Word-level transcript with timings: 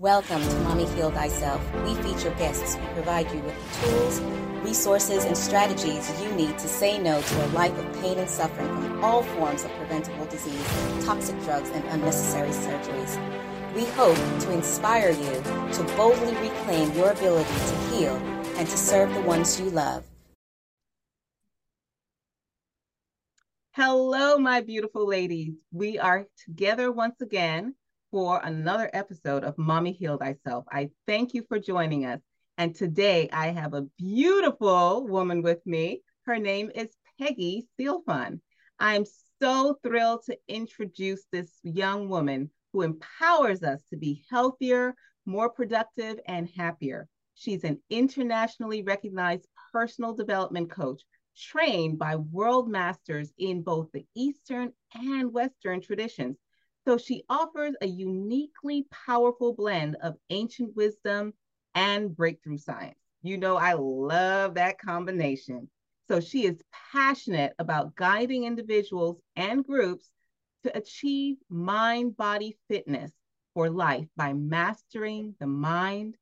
Welcome 0.00 0.40
to 0.40 0.54
Mommy 0.60 0.86
Heal 0.86 1.10
Thyself. 1.10 1.60
We 1.84 1.94
feature 1.96 2.30
guests 2.38 2.74
who 2.74 2.86
provide 2.94 3.30
you 3.30 3.38
with 3.40 3.54
the 3.54 3.86
tools, 3.86 4.20
resources, 4.64 5.26
and 5.26 5.36
strategies 5.36 6.10
you 6.22 6.32
need 6.32 6.56
to 6.56 6.68
say 6.68 6.96
no 6.96 7.20
to 7.20 7.44
a 7.44 7.48
life 7.48 7.76
of 7.78 8.00
pain 8.00 8.16
and 8.16 8.30
suffering 8.30 8.68
from 8.80 9.04
all 9.04 9.22
forms 9.22 9.62
of 9.62 9.70
preventable 9.72 10.24
disease, 10.24 10.64
toxic 11.04 11.38
drugs, 11.42 11.68
and 11.68 11.84
unnecessary 11.88 12.48
surgeries. 12.48 13.74
We 13.74 13.84
hope 13.88 14.16
to 14.16 14.52
inspire 14.52 15.10
you 15.10 15.34
to 15.74 15.94
boldly 15.98 16.34
reclaim 16.36 16.94
your 16.94 17.10
ability 17.10 17.50
to 17.50 17.76
heal 17.90 18.16
and 18.56 18.66
to 18.66 18.76
serve 18.78 19.12
the 19.12 19.20
ones 19.20 19.60
you 19.60 19.68
love. 19.68 20.04
Hello, 23.72 24.38
my 24.38 24.62
beautiful 24.62 25.06
ladies. 25.06 25.56
We 25.70 25.98
are 25.98 26.26
together 26.46 26.90
once 26.90 27.20
again 27.20 27.74
for 28.10 28.40
another 28.42 28.90
episode 28.92 29.44
of 29.44 29.56
Mommy 29.56 29.92
Heal 29.92 30.18
Thyself. 30.18 30.64
I 30.70 30.90
thank 31.06 31.32
you 31.32 31.44
for 31.48 31.58
joining 31.58 32.06
us. 32.06 32.20
And 32.58 32.74
today 32.74 33.28
I 33.32 33.48
have 33.48 33.72
a 33.72 33.86
beautiful 33.98 35.06
woman 35.06 35.42
with 35.42 35.64
me. 35.64 36.02
Her 36.26 36.38
name 36.38 36.70
is 36.74 36.88
Peggy 37.20 37.68
Sealfon. 37.78 38.40
I'm 38.78 39.04
so 39.40 39.78
thrilled 39.82 40.24
to 40.26 40.36
introduce 40.48 41.24
this 41.30 41.52
young 41.62 42.08
woman 42.08 42.50
who 42.72 42.82
empowers 42.82 43.62
us 43.62 43.80
to 43.90 43.96
be 43.96 44.24
healthier, 44.28 44.94
more 45.24 45.48
productive, 45.48 46.18
and 46.26 46.48
happier. 46.56 47.08
She's 47.34 47.64
an 47.64 47.80
internationally 47.90 48.82
recognized 48.82 49.46
personal 49.72 50.14
development 50.14 50.70
coach 50.70 51.02
trained 51.36 51.98
by 51.98 52.16
world 52.16 52.68
masters 52.68 53.32
in 53.38 53.62
both 53.62 53.90
the 53.92 54.04
Eastern 54.14 54.72
and 54.94 55.32
Western 55.32 55.80
traditions 55.80 56.36
so 56.90 56.98
she 56.98 57.22
offers 57.28 57.76
a 57.82 57.86
uniquely 57.86 58.84
powerful 59.06 59.54
blend 59.54 59.94
of 60.02 60.16
ancient 60.30 60.74
wisdom 60.74 61.32
and 61.76 62.16
breakthrough 62.16 62.58
science. 62.58 62.98
You 63.22 63.38
know, 63.38 63.56
I 63.56 63.74
love 63.74 64.54
that 64.54 64.80
combination. 64.80 65.70
So 66.08 66.18
she 66.18 66.46
is 66.46 66.64
passionate 66.92 67.54
about 67.60 67.94
guiding 67.94 68.42
individuals 68.42 69.20
and 69.36 69.64
groups 69.64 70.10
to 70.64 70.76
achieve 70.76 71.36
mind 71.48 72.16
body 72.16 72.56
fitness 72.66 73.12
for 73.54 73.70
life 73.70 74.08
by 74.16 74.32
mastering 74.32 75.36
the 75.38 75.46
mind, 75.46 76.16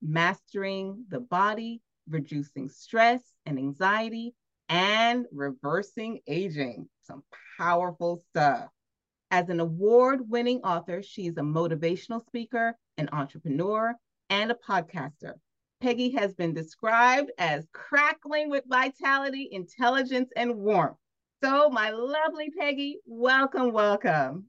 mastering 0.00 1.04
the 1.10 1.20
body, 1.20 1.82
reducing 2.08 2.70
stress 2.70 3.20
and 3.44 3.58
anxiety, 3.58 4.34
and 4.70 5.26
reversing 5.32 6.20
aging. 6.26 6.88
Some 7.02 7.22
powerful 7.58 8.22
stuff. 8.30 8.70
As 9.30 9.50
an 9.50 9.60
award 9.60 10.30
winning 10.30 10.60
author, 10.62 11.02
she 11.02 11.26
is 11.26 11.36
a 11.36 11.42
motivational 11.42 12.24
speaker, 12.24 12.76
an 12.96 13.10
entrepreneur, 13.12 13.94
and 14.30 14.50
a 14.50 14.54
podcaster. 14.54 15.34
Peggy 15.80 16.10
has 16.12 16.34
been 16.34 16.54
described 16.54 17.30
as 17.38 17.66
crackling 17.72 18.48
with 18.48 18.64
vitality, 18.66 19.48
intelligence, 19.52 20.30
and 20.34 20.56
warmth. 20.56 20.96
So, 21.44 21.68
my 21.68 21.90
lovely 21.90 22.50
Peggy, 22.58 23.00
welcome, 23.06 23.72
welcome. 23.72 24.46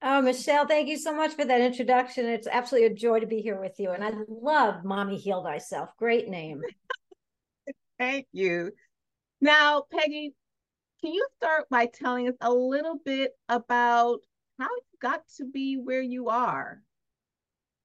Oh, 0.00 0.22
Michelle, 0.22 0.66
thank 0.66 0.88
you 0.88 0.96
so 0.96 1.14
much 1.14 1.34
for 1.34 1.44
that 1.44 1.60
introduction. 1.60 2.26
It's 2.26 2.46
absolutely 2.46 2.86
a 2.86 2.94
joy 2.94 3.20
to 3.20 3.26
be 3.26 3.40
here 3.40 3.60
with 3.60 3.78
you. 3.78 3.90
And 3.90 4.02
I 4.02 4.12
love 4.28 4.84
Mommy 4.84 5.16
Heal 5.16 5.44
Thyself. 5.44 5.90
Great 5.98 6.28
name. 6.28 6.62
thank 7.98 8.26
you. 8.32 8.72
Now, 9.40 9.84
Peggy, 9.92 10.34
can 11.00 11.12
you 11.12 11.26
start 11.36 11.68
by 11.70 11.86
telling 11.86 12.28
us 12.28 12.34
a 12.40 12.52
little 12.52 12.98
bit 13.04 13.32
about 13.48 14.20
how 14.58 14.66
you 14.66 14.98
got 15.00 15.22
to 15.36 15.44
be 15.44 15.76
where 15.76 16.02
you 16.02 16.28
are? 16.28 16.82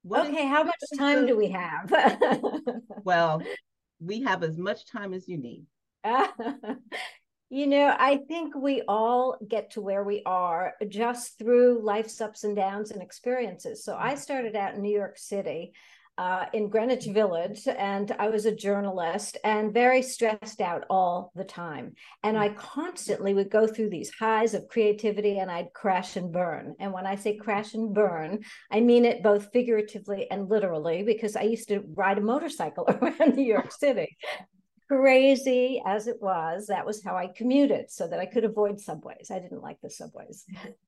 What 0.04 0.28
okay, 0.28 0.48
how 0.48 0.64
much 0.64 0.80
time 0.98 1.26
do 1.26 1.38
we 1.38 1.50
have? 1.50 1.94
well, 3.04 3.42
we 4.00 4.22
have 4.24 4.44
as 4.44 4.58
much 4.58 4.86
time 4.86 5.14
as 5.14 5.28
you 5.30 5.38
need. 5.38 5.66
you 7.50 7.68
know, 7.68 7.96
I 7.98 8.18
think 8.28 8.54
we 8.56 8.82
all 8.88 9.38
get 9.48 9.72
to 9.72 9.82
where 9.82 10.04
we 10.04 10.22
are 10.26 10.74
just 10.90 11.38
through 11.38 11.84
life's 11.84 12.20
ups 12.20 12.44
and 12.44 12.56
downs 12.56 12.92
and 12.92 13.02
experiences. 13.02 13.86
So 13.86 13.96
I 13.96 14.10
mm-hmm. 14.10 14.20
started 14.20 14.56
out 14.56 14.76
in 14.76 14.82
New 14.82 14.94
York 14.94 15.18
City 15.18 15.74
uh, 16.18 16.46
in 16.54 16.70
Greenwich 16.70 17.06
Village, 17.06 17.68
and 17.68 18.12
I 18.20 18.30
was 18.30 18.46
a 18.46 18.56
journalist 18.56 19.38
and 19.44 19.74
very 19.74 20.02
stressed 20.02 20.62
out 20.62 20.86
all 20.90 21.32
the 21.36 21.44
time. 21.44 21.94
And 22.24 22.38
I 22.38 22.50
constantly 22.50 23.34
would 23.34 23.50
go 23.50 23.66
through 23.66 23.90
these 23.90 24.12
highs 24.20 24.54
of 24.54 24.68
creativity 24.68 25.40
and 25.40 25.50
I'd 25.50 25.74
crash 25.74 26.16
and 26.16 26.32
burn. 26.32 26.76
And 26.80 26.94
when 26.94 27.08
I 27.08 27.16
say 27.16 27.36
crash 27.36 27.74
and 27.74 27.94
burn, 27.94 28.44
I 28.72 28.80
mean 28.80 29.06
it 29.06 29.24
both 29.24 29.52
figuratively 29.52 30.30
and 30.30 30.50
literally 30.50 31.04
because 31.04 31.36
I 31.36 31.44
used 31.44 31.70
to 31.70 31.84
ride 31.96 32.20
a 32.20 32.22
motorcycle 32.22 32.86
around 33.02 33.36
New 33.36 33.46
York 33.46 33.72
City 33.72 34.18
crazy 34.88 35.82
as 35.86 36.08
it 36.08 36.22
was, 36.22 36.68
that 36.68 36.86
was 36.86 37.04
how 37.04 37.16
I 37.16 37.28
commuted 37.28 37.92
so 37.92 38.08
that 38.08 38.20
I 38.20 38.26
could 38.26 38.44
avoid 38.44 38.80
subways. 38.80 39.32
I 39.32 39.40
didn't 39.40 39.62
like 39.62 39.80
the 39.82 39.90
subways. 39.90 40.46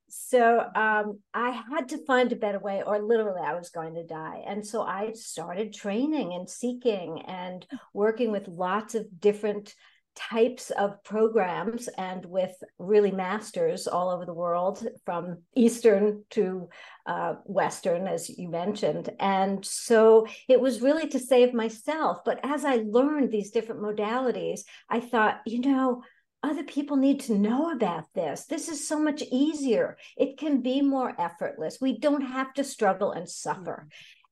So 0.08 0.60
um, 0.76 1.20
I 1.34 1.50
had 1.50 1.90
to 1.90 2.06
find 2.06 2.32
a 2.32 2.38
better 2.38 2.60
way, 2.60 2.84
or 2.86 3.02
literally, 3.02 3.42
I 3.44 3.56
was 3.56 3.70
going 3.70 3.96
to 3.96 4.06
die. 4.06 4.44
And 4.48 4.66
so 4.66 4.82
I 4.82 5.12
started 5.14 5.74
training 5.74 6.34
and 6.34 6.50
seeking 6.50 7.24
and 7.28 7.66
working 7.94 8.32
with 8.32 8.48
lots 8.48 8.96
of 8.96 9.08
different 9.20 9.74
types 10.16 10.72
of 10.72 11.04
programs 11.04 11.88
and 11.98 12.26
with 12.26 12.56
really 12.80 13.12
masters 13.12 13.88
all 13.88 14.10
over 14.10 14.26
the 14.26 14.34
world 14.34 14.88
from 15.04 15.38
eastern 15.56 16.24
to 16.30 16.70
uh, 17.06 17.36
western 17.44 18.08
as 18.08 18.30
you 18.30 18.50
mentioned 18.50 19.10
and 19.20 19.66
so 19.66 20.26
it 20.48 20.60
was 20.60 20.82
really 20.82 21.08
to 21.08 21.20
save 21.20 21.54
myself 21.54 22.20
but 22.26 22.40
as 22.44 22.66
i 22.66 22.78
learned 22.88 23.32
these 23.32 23.52
different 23.52 23.82
modalities 23.82 24.62
i 24.90 25.00
thought 25.00 25.42
you 25.46 25.60
know 25.62 26.02
other 26.44 26.64
people 26.64 26.96
need 26.96 27.22
to 27.22 27.34
know 27.34 27.72
about 27.72 28.06
this. 28.14 28.46
This 28.46 28.70
is 28.70 28.88
so 28.88 29.00
much 29.00 29.24
easier. 29.32 29.98
It 30.16 30.38
can 30.38 30.62
be 30.62 30.80
more 30.80 31.20
effortless. 31.20 31.80
We 31.82 31.98
don't 31.98 32.22
have 32.22 32.54
to 32.54 32.64
struggle 32.64 33.14
and 33.14 33.28
suffer. 33.28 33.88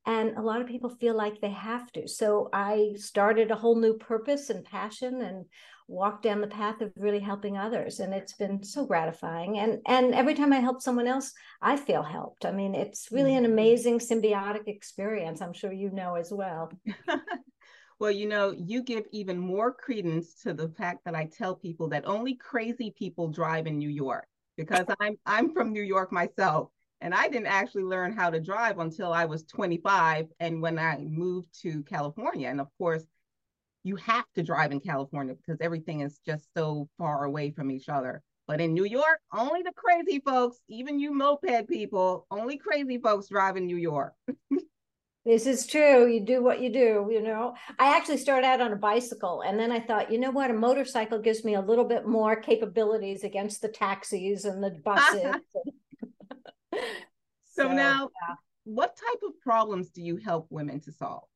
And 0.05 0.37
a 0.37 0.41
lot 0.41 0.61
of 0.61 0.67
people 0.67 0.89
feel 0.89 1.15
like 1.15 1.39
they 1.39 1.51
have 1.51 1.91
to. 1.93 2.07
So 2.07 2.49
I 2.53 2.93
started 2.97 3.51
a 3.51 3.55
whole 3.55 3.79
new 3.79 3.95
purpose 3.95 4.49
and 4.49 4.65
passion 4.65 5.21
and 5.21 5.45
walked 5.93 6.23
down 6.23 6.41
the 6.41 6.47
path 6.47 6.81
of 6.81 6.91
really 6.97 7.19
helping 7.19 7.57
others 7.57 7.99
and 7.99 8.13
it's 8.13 8.33
been 8.33 8.63
so 8.63 8.85
gratifying 8.85 9.59
and 9.59 9.79
and 9.87 10.13
every 10.15 10.33
time 10.33 10.51
i 10.51 10.59
help 10.59 10.81
someone 10.81 11.07
else 11.07 11.31
i 11.61 11.77
feel 11.77 12.01
helped 12.01 12.45
i 12.45 12.51
mean 12.51 12.73
it's 12.73 13.09
really 13.11 13.35
an 13.35 13.43
mm-hmm. 13.43 13.53
amazing 13.53 13.99
symbiotic 13.99 14.67
experience 14.67 15.41
i'm 15.41 15.53
sure 15.53 15.71
you 15.71 15.91
know 15.91 16.15
as 16.15 16.31
well 16.31 16.71
well 17.99 18.11
you 18.11 18.27
know 18.27 18.51
you 18.57 18.81
give 18.81 19.05
even 19.11 19.37
more 19.37 19.71
credence 19.71 20.33
to 20.33 20.51
the 20.51 20.69
fact 20.69 21.05
that 21.05 21.15
i 21.15 21.25
tell 21.25 21.55
people 21.55 21.87
that 21.87 22.07
only 22.07 22.35
crazy 22.35 22.91
people 22.97 23.27
drive 23.27 23.67
in 23.67 23.77
new 23.77 23.89
york 23.89 24.27
because 24.57 24.85
i'm 24.99 25.15
i'm 25.27 25.53
from 25.53 25.71
new 25.71 25.83
york 25.83 26.11
myself 26.11 26.69
and 27.03 27.13
I 27.13 27.27
didn't 27.27 27.47
actually 27.47 27.83
learn 27.83 28.13
how 28.13 28.29
to 28.29 28.39
drive 28.39 28.79
until 28.79 29.11
I 29.11 29.25
was 29.25 29.43
25 29.43 30.27
and 30.39 30.61
when 30.61 30.79
I 30.79 30.99
moved 30.99 31.49
to 31.61 31.83
California. 31.83 32.47
And 32.47 32.61
of 32.61 32.69
course, 32.77 33.03
you 33.83 33.97
have 33.97 34.25
to 34.35 34.43
drive 34.43 34.71
in 34.71 34.79
California 34.79 35.35
because 35.35 35.59
everything 35.61 36.01
is 36.01 36.19
just 36.25 36.47
so 36.55 36.87
far 36.97 37.25
away 37.25 37.51
from 37.51 37.69
each 37.69 37.89
other. 37.89 38.23
But 38.47 38.59
in 38.59 38.73
New 38.73 38.85
York, 38.85 39.19
only 39.33 39.61
the 39.61 39.71
crazy 39.75 40.19
folks, 40.19 40.57
even 40.67 40.99
you 40.99 41.13
moped 41.13 41.67
people, 41.69 42.25
only 42.29 42.57
crazy 42.57 42.97
folks 42.97 43.27
drive 43.27 43.55
in 43.55 43.65
New 43.65 43.77
York. 43.77 44.13
this 45.25 45.45
is 45.45 45.65
true. 45.65 46.07
You 46.07 46.19
do 46.21 46.43
what 46.43 46.59
you 46.59 46.71
do, 46.71 47.09
you 47.09 47.21
know. 47.21 47.55
I 47.79 47.95
actually 47.95 48.17
started 48.17 48.45
out 48.45 48.61
on 48.61 48.73
a 48.73 48.77
bicycle 48.77 49.41
and 49.41 49.57
then 49.57 49.71
I 49.71 49.79
thought, 49.79 50.11
you 50.11 50.19
know 50.19 50.31
what, 50.31 50.51
a 50.51 50.53
motorcycle 50.53 51.19
gives 51.19 51.45
me 51.45 51.55
a 51.55 51.61
little 51.61 51.85
bit 51.85 52.05
more 52.05 52.35
capabilities 52.35 53.23
against 53.23 53.61
the 53.61 53.69
taxis 53.69 54.43
and 54.45 54.61
the 54.61 54.71
buses. 54.83 55.35
so, 56.73 56.79
so, 57.45 57.71
now, 57.71 58.09
yeah. 58.27 58.35
what 58.65 58.97
type 58.97 59.21
of 59.25 59.39
problems 59.41 59.89
do 59.89 60.01
you 60.01 60.17
help 60.17 60.47
women 60.49 60.81
to 60.81 60.91
solve? 60.91 61.27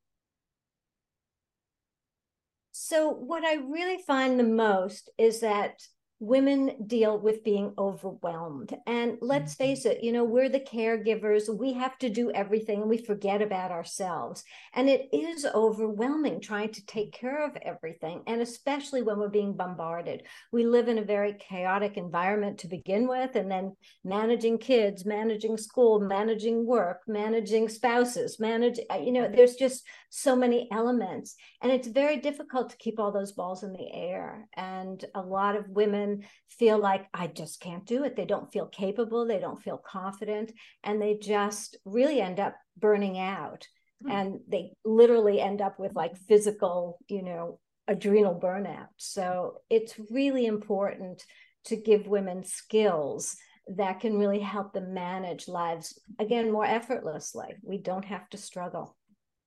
So, 2.79 3.09
what 3.09 3.43
I 3.43 3.55
really 3.55 3.97
find 3.97 4.39
the 4.39 4.43
most 4.43 5.09
is 5.17 5.39
that 5.39 5.81
women 6.19 6.75
deal 6.87 7.19
with 7.19 7.43
being 7.43 7.73
overwhelmed. 7.77 8.75
And 8.87 9.17
let's 9.21 9.53
mm-hmm. 9.53 9.63
face 9.63 9.85
it, 9.85 10.03
you 10.03 10.11
know, 10.11 10.23
we're 10.23 10.49
the 10.49 10.59
caregivers. 10.59 11.55
We 11.55 11.73
have 11.73 11.97
to 11.99 12.09
do 12.09 12.31
everything 12.31 12.81
and 12.81 12.89
we 12.89 12.97
forget 12.97 13.41
about 13.41 13.71
ourselves. 13.71 14.43
And 14.73 14.89
it 14.89 15.09
is 15.13 15.45
overwhelming 15.45 16.41
trying 16.41 16.71
to 16.73 16.85
take 16.85 17.13
care 17.13 17.45
of 17.45 17.55
everything. 17.61 18.23
And 18.25 18.41
especially 18.41 19.03
when 19.03 19.19
we're 19.19 19.29
being 19.29 19.55
bombarded. 19.55 20.23
We 20.51 20.65
live 20.65 20.87
in 20.87 20.97
a 20.97 21.03
very 21.03 21.33
chaotic 21.33 21.97
environment 21.97 22.59
to 22.59 22.67
begin 22.67 23.07
with, 23.07 23.35
and 23.35 23.51
then 23.51 23.75
managing 24.03 24.57
kids, 24.57 25.05
managing 25.05 25.57
school, 25.57 25.99
managing 25.99 26.65
work, 26.65 27.01
managing 27.07 27.69
spouses, 27.69 28.39
manage, 28.39 28.79
uh, 28.91 28.97
you 28.97 29.11
know, 29.11 29.27
there's 29.27 29.55
just 29.55 29.83
so 30.09 30.35
many 30.35 30.67
elements. 30.71 31.35
And 31.61 31.71
it's 31.71 31.87
very 31.87 32.17
difficult 32.17 32.69
to 32.69 32.77
keep 32.77 32.99
all 32.99 33.11
those 33.11 33.33
balls 33.33 33.63
in 33.63 33.73
the 33.73 33.91
air. 33.93 34.47
And 34.55 35.03
a 35.15 35.21
lot 35.21 35.55
of 35.55 35.69
women 35.69 36.06
women 36.07 36.25
feel 36.49 36.79
like 36.79 37.07
I 37.13 37.27
just 37.27 37.59
can't 37.59 37.85
do 37.85 38.03
it. 38.03 38.15
They 38.15 38.25
don't 38.25 38.51
feel 38.51 38.67
capable, 38.67 39.25
they 39.25 39.39
don't 39.39 39.61
feel 39.61 39.77
confident, 39.77 40.51
and 40.83 41.01
they 41.01 41.15
just 41.15 41.77
really 41.85 42.21
end 42.21 42.39
up 42.39 42.55
burning 42.79 43.19
out 43.19 43.67
mm-hmm. 44.03 44.11
and 44.11 44.39
they 44.47 44.73
literally 44.85 45.39
end 45.41 45.61
up 45.61 45.79
with 45.79 45.95
like 45.95 46.15
physical 46.15 46.99
you 47.07 47.23
know 47.23 47.59
adrenal 47.87 48.39
burnout 48.39 48.87
so 48.97 49.61
it's 49.69 49.95
really 50.11 50.45
important 50.45 51.23
to 51.65 51.75
give 51.75 52.07
women 52.07 52.43
skills 52.43 53.35
that 53.75 53.99
can 53.99 54.17
really 54.17 54.39
help 54.39 54.73
them 54.73 54.93
manage 54.93 55.47
lives 55.47 55.99
again 56.19 56.51
more 56.51 56.65
effortlessly 56.65 57.55
we 57.63 57.77
don't 57.77 58.05
have 58.05 58.27
to 58.29 58.37
struggle 58.37 58.95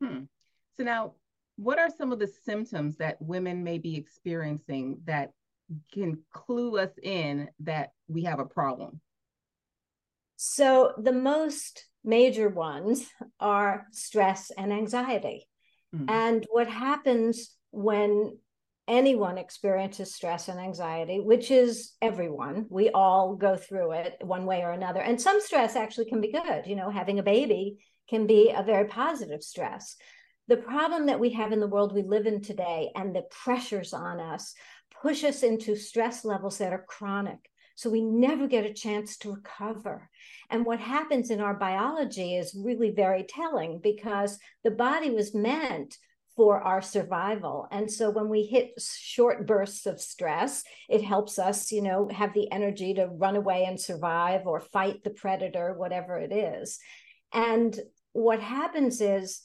hmm. 0.02 0.22
so 0.76 0.82
now 0.82 1.12
what 1.56 1.78
are 1.78 1.90
some 1.90 2.12
of 2.12 2.18
the 2.18 2.30
symptoms 2.44 2.96
that 2.96 3.20
women 3.20 3.62
may 3.62 3.76
be 3.76 3.96
experiencing 3.96 4.98
that 5.04 5.32
can 5.92 6.18
clue 6.32 6.78
us 6.78 6.90
in 7.02 7.48
that 7.60 7.90
we 8.08 8.24
have 8.24 8.38
a 8.38 8.44
problem 8.44 9.00
so 10.36 10.92
the 10.98 11.12
most 11.12 11.86
major 12.04 12.48
ones 12.48 13.06
are 13.38 13.86
stress 13.92 14.50
and 14.56 14.72
anxiety 14.72 15.48
mm. 15.94 16.10
and 16.10 16.46
what 16.50 16.68
happens 16.68 17.54
when 17.70 18.36
anyone 18.90 19.38
experiences 19.38 20.12
stress 20.12 20.48
and 20.48 20.58
anxiety, 20.58 21.20
which 21.20 21.52
is 21.52 21.92
everyone. 22.02 22.66
We 22.68 22.90
all 22.90 23.36
go 23.36 23.56
through 23.56 23.92
it 23.92 24.16
one 24.20 24.46
way 24.46 24.62
or 24.62 24.72
another. 24.72 25.00
And 25.00 25.20
some 25.20 25.40
stress 25.40 25.76
actually 25.76 26.06
can 26.06 26.20
be 26.20 26.32
good. 26.32 26.66
You 26.66 26.74
know, 26.74 26.90
having 26.90 27.20
a 27.20 27.22
baby 27.22 27.78
can 28.08 28.26
be 28.26 28.52
a 28.54 28.64
very 28.64 28.86
positive 28.86 29.44
stress. 29.44 29.96
The 30.48 30.56
problem 30.56 31.06
that 31.06 31.20
we 31.20 31.30
have 31.34 31.52
in 31.52 31.60
the 31.60 31.68
world 31.68 31.94
we 31.94 32.02
live 32.02 32.26
in 32.26 32.42
today 32.42 32.90
and 32.96 33.14
the 33.14 33.22
pressures 33.30 33.92
on 33.92 34.18
us 34.18 34.54
push 35.00 35.24
us 35.24 35.42
into 35.42 35.76
stress 35.76 36.24
levels 36.24 36.58
that 36.58 36.72
are 36.72 36.84
chronic. 36.86 37.38
So 37.74 37.88
we 37.88 38.02
never 38.02 38.46
get 38.46 38.66
a 38.66 38.74
chance 38.74 39.16
to 39.18 39.32
recover. 39.32 40.10
And 40.50 40.66
what 40.66 40.80
happens 40.80 41.30
in 41.30 41.40
our 41.40 41.54
biology 41.54 42.36
is 42.36 42.54
really 42.54 42.90
very 42.90 43.24
telling 43.24 43.80
because 43.82 44.38
the 44.64 44.70
body 44.70 45.10
was 45.10 45.34
meant 45.34 45.96
for 46.36 46.60
our 46.60 46.82
survival. 46.82 47.66
And 47.70 47.90
so 47.90 48.10
when 48.10 48.28
we 48.28 48.42
hit 48.42 48.72
short 48.78 49.46
bursts 49.46 49.86
of 49.86 50.00
stress, 50.00 50.62
it 50.88 51.02
helps 51.02 51.38
us, 51.38 51.72
you 51.72 51.82
know, 51.82 52.08
have 52.12 52.34
the 52.34 52.50
energy 52.52 52.94
to 52.94 53.06
run 53.06 53.36
away 53.36 53.64
and 53.64 53.80
survive 53.80 54.46
or 54.46 54.60
fight 54.60 55.02
the 55.02 55.10
predator, 55.10 55.74
whatever 55.76 56.18
it 56.18 56.32
is. 56.32 56.78
And 57.32 57.78
what 58.12 58.40
happens 58.40 59.00
is 59.00 59.40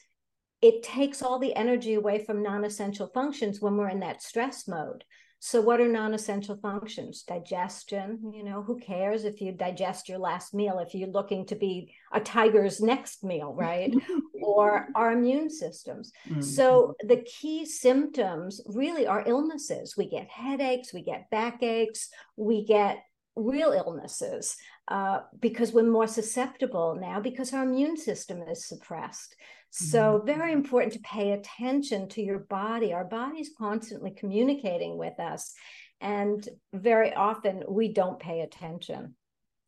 it 0.61 0.83
takes 0.83 1.21
all 1.21 1.39
the 1.39 1.55
energy 1.55 1.93
away 1.93 2.23
from 2.23 2.43
non 2.43 2.65
essential 2.65 3.07
functions 3.13 3.61
when 3.61 3.77
we're 3.77 3.89
in 3.89 3.99
that 3.99 4.21
stress 4.21 4.67
mode. 4.67 5.03
So, 5.45 5.61
what 5.61 5.79
are 5.79 5.87
non 5.87 6.15
essential 6.15 6.57
functions? 6.57 7.21
Digestion, 7.21 8.33
you 8.33 8.43
know, 8.43 8.63
who 8.63 8.79
cares 8.79 9.25
if 9.25 9.41
you 9.41 9.51
digest 9.51 10.09
your 10.09 10.17
last 10.17 10.55
meal 10.55 10.79
if 10.79 10.95
you're 10.95 11.07
looking 11.07 11.45
to 11.45 11.55
be 11.55 11.93
a 12.11 12.19
tiger's 12.19 12.81
next 12.81 13.23
meal, 13.23 13.53
right? 13.53 13.93
or 14.41 14.87
our 14.95 15.11
immune 15.11 15.51
systems. 15.51 16.11
Mm-hmm. 16.27 16.41
So, 16.41 16.95
the 17.01 17.17
key 17.17 17.63
symptoms 17.63 18.59
really 18.65 19.05
are 19.05 19.23
illnesses. 19.27 19.95
We 19.95 20.09
get 20.09 20.31
headaches, 20.31 20.91
we 20.91 21.03
get 21.03 21.29
backaches, 21.29 22.09
we 22.35 22.65
get 22.65 23.03
real 23.35 23.71
illnesses 23.71 24.55
uh, 24.87 25.19
because 25.39 25.71
we're 25.71 25.83
more 25.83 26.07
susceptible 26.07 26.97
now 26.99 27.19
because 27.19 27.53
our 27.53 27.65
immune 27.65 27.97
system 27.97 28.41
is 28.49 28.65
suppressed. 28.65 29.35
So, 29.71 30.17
mm-hmm. 30.17 30.25
very 30.25 30.53
important 30.53 30.93
to 30.93 30.99
pay 30.99 31.31
attention 31.31 32.07
to 32.09 32.21
your 32.21 32.39
body. 32.39 32.93
Our 32.93 33.03
body's 33.03 33.51
constantly 33.57 34.11
communicating 34.11 34.97
with 34.97 35.19
us, 35.19 35.53
and 35.99 36.47
very 36.73 37.13
often 37.13 37.63
we 37.67 37.91
don't 37.91 38.19
pay 38.19 38.41
attention. 38.41 39.15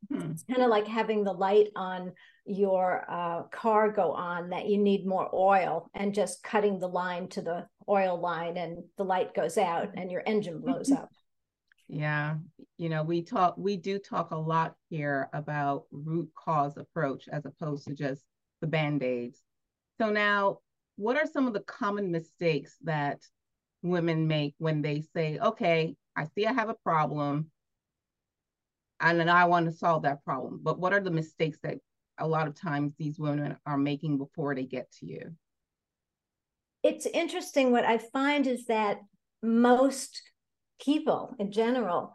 Hmm. 0.10 0.32
It's 0.32 0.44
kind 0.44 0.62
of 0.62 0.70
like 0.70 0.88
having 0.88 1.24
the 1.24 1.34
light 1.34 1.70
on 1.76 2.14
your 2.46 3.04
uh, 3.10 3.44
car 3.52 3.92
go 3.92 4.14
on 4.14 4.52
that 4.52 4.68
you 4.68 4.78
need 4.78 5.06
more 5.06 5.30
oil 5.34 5.90
and 5.94 6.14
just 6.14 6.44
cutting 6.44 6.80
the 6.80 6.88
line 6.88 7.28
to 7.30 7.42
the 7.42 7.68
oil 7.90 8.20
line, 8.20 8.58
and 8.58 8.84
the 8.98 9.04
light 9.04 9.34
goes 9.34 9.58
out 9.58 9.90
and 9.96 10.12
your 10.12 10.24
engine 10.26 10.62
blows 10.62 10.92
up. 10.92 11.10
Yeah, 11.90 12.36
you 12.78 12.90
know, 12.90 13.04
we 13.04 13.22
talk, 13.22 13.56
we 13.58 13.78
do 13.78 13.98
talk 13.98 14.32
a 14.32 14.38
lot 14.38 14.76
here 14.90 15.30
about 15.34 15.86
root 15.92 16.30
cause 16.36 16.78
approach 16.78 17.28
as 17.32 17.46
opposed 17.46 17.88
to 17.88 17.94
just 17.94 18.24
the 18.62 18.68
band 18.68 19.04
aids 19.04 19.42
so 20.00 20.10
now, 20.10 20.60
what 20.96 21.18
are 21.18 21.28
some 21.28 21.48
of 21.48 21.54
the 21.54 21.62
common 21.62 22.12
mistakes 22.12 22.76
that 22.84 23.20
women 23.84 24.28
make 24.28 24.56
when 24.58 24.82
they 24.82 25.04
say, 25.16 25.40
okay, 25.40 25.96
I 26.16 26.26
see 26.26 26.46
I 26.46 26.54
have 26.54 26.70
a 26.70 26.76
problem 26.84 27.52
and 29.00 29.20
then 29.20 29.30
I 29.30 29.46
want 29.46 29.68
to 29.68 29.72
solve 29.72 30.04
that 30.04 30.24
problem. 30.24 30.60
But 30.64 30.80
what 30.80 30.94
are 30.94 31.00
the 31.00 31.12
mistakes 31.12 31.60
that 31.64 31.78
a 32.18 32.28
lot 32.28 32.48
of 32.48 32.56
times 32.56 32.94
these 32.98 33.20
women 33.20 33.58
are 33.66 33.78
making 33.78 34.18
before 34.18 34.56
they 34.56 34.66
get 34.66 34.92
to 35.00 35.06
you? 35.06 35.36
It's 36.84 37.06
interesting. 37.06 37.72
What 37.72 37.86
I 37.86 37.98
find 37.98 38.48
is 38.48 38.66
that 38.66 39.00
most 39.44 40.22
people 40.82 41.36
in 41.40 41.52
general 41.52 42.14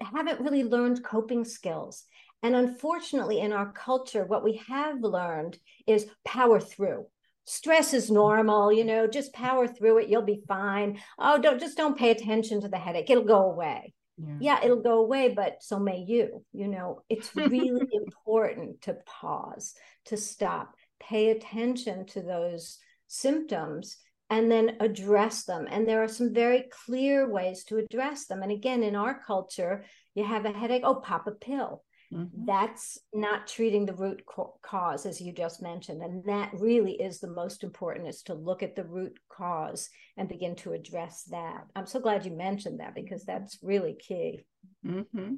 haven't 0.00 0.40
really 0.40 0.64
learned 0.64 1.04
coping 1.04 1.44
skills. 1.44 2.04
And 2.42 2.56
unfortunately, 2.56 3.40
in 3.40 3.52
our 3.52 3.72
culture, 3.72 4.24
what 4.24 4.44
we 4.44 4.60
have 4.68 5.00
learned 5.00 5.58
is 5.86 6.06
power 6.24 6.60
through. 6.60 7.06
Stress 7.44 7.92
is 7.92 8.10
normal, 8.10 8.72
you 8.72 8.84
know, 8.84 9.06
just 9.06 9.32
power 9.32 9.66
through 9.66 9.98
it. 9.98 10.08
You'll 10.08 10.22
be 10.22 10.42
fine. 10.46 11.00
Oh, 11.18 11.38
don't 11.38 11.60
just 11.60 11.76
don't 11.76 11.98
pay 11.98 12.10
attention 12.10 12.60
to 12.60 12.68
the 12.68 12.78
headache. 12.78 13.10
It'll 13.10 13.24
go 13.24 13.50
away. 13.50 13.94
Yeah. 14.18 14.36
yeah, 14.40 14.64
it'll 14.64 14.82
go 14.82 14.98
away, 14.98 15.32
but 15.34 15.62
so 15.62 15.78
may 15.78 16.04
you. 16.06 16.44
You 16.52 16.68
know, 16.68 17.02
it's 17.08 17.34
really 17.34 17.88
important 17.92 18.82
to 18.82 18.98
pause, 19.06 19.74
to 20.06 20.16
stop, 20.16 20.74
pay 21.00 21.30
attention 21.30 22.06
to 22.06 22.22
those 22.22 22.78
symptoms 23.08 23.96
and 24.30 24.50
then 24.50 24.76
address 24.80 25.44
them. 25.44 25.66
And 25.70 25.86
there 25.86 26.02
are 26.02 26.08
some 26.08 26.32
very 26.32 26.64
clear 26.86 27.28
ways 27.28 27.64
to 27.64 27.76
address 27.76 28.26
them. 28.26 28.42
And 28.42 28.52
again, 28.52 28.82
in 28.82 28.96
our 28.96 29.20
culture, 29.26 29.84
you 30.14 30.24
have 30.24 30.46
a 30.46 30.52
headache, 30.52 30.82
oh, 30.84 30.96
pop 30.96 31.26
a 31.26 31.32
pill. 31.32 31.82
Mm-hmm. 32.12 32.44
That's 32.44 32.98
not 33.14 33.46
treating 33.46 33.86
the 33.86 33.94
root 33.94 34.22
co- 34.26 34.58
cause, 34.62 35.06
as 35.06 35.20
you 35.20 35.32
just 35.32 35.62
mentioned. 35.62 36.02
And 36.02 36.24
that 36.26 36.50
really 36.52 36.92
is 36.92 37.20
the 37.20 37.30
most 37.30 37.64
important 37.64 38.08
is 38.08 38.22
to 38.24 38.34
look 38.34 38.62
at 38.62 38.76
the 38.76 38.84
root 38.84 39.18
cause 39.30 39.88
and 40.16 40.28
begin 40.28 40.54
to 40.56 40.72
address 40.72 41.24
that. 41.30 41.64
I'm 41.74 41.86
so 41.86 42.00
glad 42.00 42.26
you 42.26 42.32
mentioned 42.32 42.80
that 42.80 42.94
because 42.94 43.24
that's 43.24 43.58
really 43.62 43.94
key. 43.94 44.44
Mm-hmm. 44.86 45.34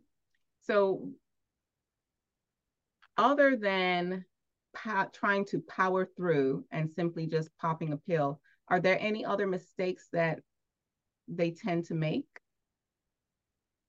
So, 0.62 1.10
other 3.16 3.56
than 3.56 4.24
po- 4.74 5.08
trying 5.12 5.44
to 5.46 5.60
power 5.60 6.08
through 6.16 6.64
and 6.72 6.90
simply 6.90 7.28
just 7.28 7.50
popping 7.60 7.92
a 7.92 7.98
pill, 7.98 8.40
are 8.66 8.80
there 8.80 8.98
any 9.00 9.24
other 9.24 9.46
mistakes 9.46 10.08
that 10.12 10.40
they 11.28 11.52
tend 11.52 11.84
to 11.86 11.94
make? 11.94 12.26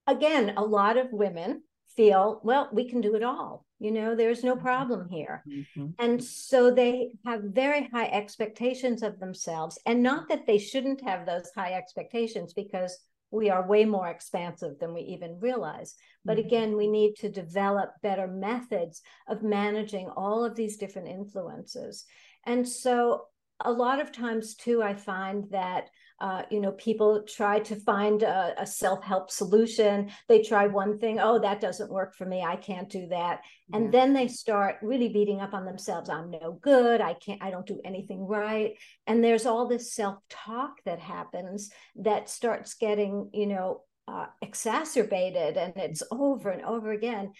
Again, 0.06 0.52
a 0.56 0.62
lot 0.62 0.96
of 0.96 1.12
women 1.12 1.62
feel, 1.96 2.40
well, 2.44 2.68
we 2.72 2.88
can 2.88 3.00
do 3.00 3.14
it 3.14 3.22
all. 3.22 3.64
You 3.78 3.90
know, 3.90 4.14
there's 4.14 4.44
no 4.44 4.54
mm-hmm. 4.54 4.64
problem 4.64 5.08
here. 5.08 5.42
Mm-hmm. 5.48 5.86
And 5.98 6.22
so 6.22 6.70
they 6.70 7.10
have 7.24 7.42
very 7.42 7.88
high 7.92 8.08
expectations 8.08 9.02
of 9.02 9.18
themselves. 9.18 9.78
And 9.86 10.02
not 10.02 10.28
that 10.28 10.46
they 10.46 10.58
shouldn't 10.58 11.02
have 11.02 11.26
those 11.26 11.50
high 11.54 11.72
expectations 11.72 12.52
because 12.52 12.98
we 13.30 13.50
are 13.50 13.66
way 13.66 13.84
more 13.84 14.08
expansive 14.08 14.78
than 14.78 14.94
we 14.94 15.02
even 15.02 15.38
realize. 15.40 15.94
But 16.24 16.38
mm-hmm. 16.38 16.46
again, 16.46 16.76
we 16.76 16.88
need 16.88 17.16
to 17.16 17.28
develop 17.28 17.90
better 18.02 18.26
methods 18.26 19.02
of 19.28 19.42
managing 19.42 20.08
all 20.08 20.44
of 20.44 20.54
these 20.54 20.76
different 20.76 21.08
influences. 21.08 22.04
And 22.46 22.66
so 22.66 23.24
a 23.60 23.72
lot 23.72 24.00
of 24.00 24.12
times, 24.12 24.54
too, 24.54 24.82
I 24.82 24.94
find 24.94 25.44
that 25.50 25.88
uh, 26.20 26.42
you 26.50 26.60
know 26.60 26.72
people 26.72 27.22
try 27.28 27.58
to 27.58 27.76
find 27.76 28.22
a, 28.22 28.54
a, 28.58 28.66
self-help 28.66 29.30
solution. 29.30 30.10
They 30.28 30.42
try 30.42 30.66
one 30.66 30.98
thing 30.98 31.18
oh 31.20 31.38
that 31.40 31.60
doesn't 31.60 31.92
work 31.92 32.14
for 32.14 32.24
me. 32.24 32.42
I 32.42 32.56
can't 32.56 32.88
do 32.88 33.06
that. 33.08 33.40
And 33.72 33.86
yeah. 33.86 33.90
then 33.90 34.12
they 34.14 34.28
start 34.28 34.76
really 34.80 35.10
beating 35.10 35.40
up 35.40 35.52
on 35.52 35.66
themselves. 35.66 36.08
I'm 36.08 36.30
no 36.30 36.58
good. 36.62 37.00
I 37.00 37.14
can't 37.14 37.42
i 37.42 37.50
don't 37.50 37.66
do 37.66 37.80
anything 37.84 38.26
right. 38.26 38.72
And 39.06 39.22
there's 39.22 39.44
all 39.44 39.68
this 39.68 39.92
self-talk 39.92 40.76
that 40.86 41.00
happens 41.00 41.70
that 41.96 42.30
starts 42.30 42.74
getting 42.74 43.28
you 43.34 43.46
know 43.46 43.82
uh, 44.08 44.26
exacerbated 44.40 45.56
and 45.58 45.74
it's 45.76 46.02
over 46.10 46.48
and 46.50 46.64
over 46.64 46.92
again. 46.92 47.32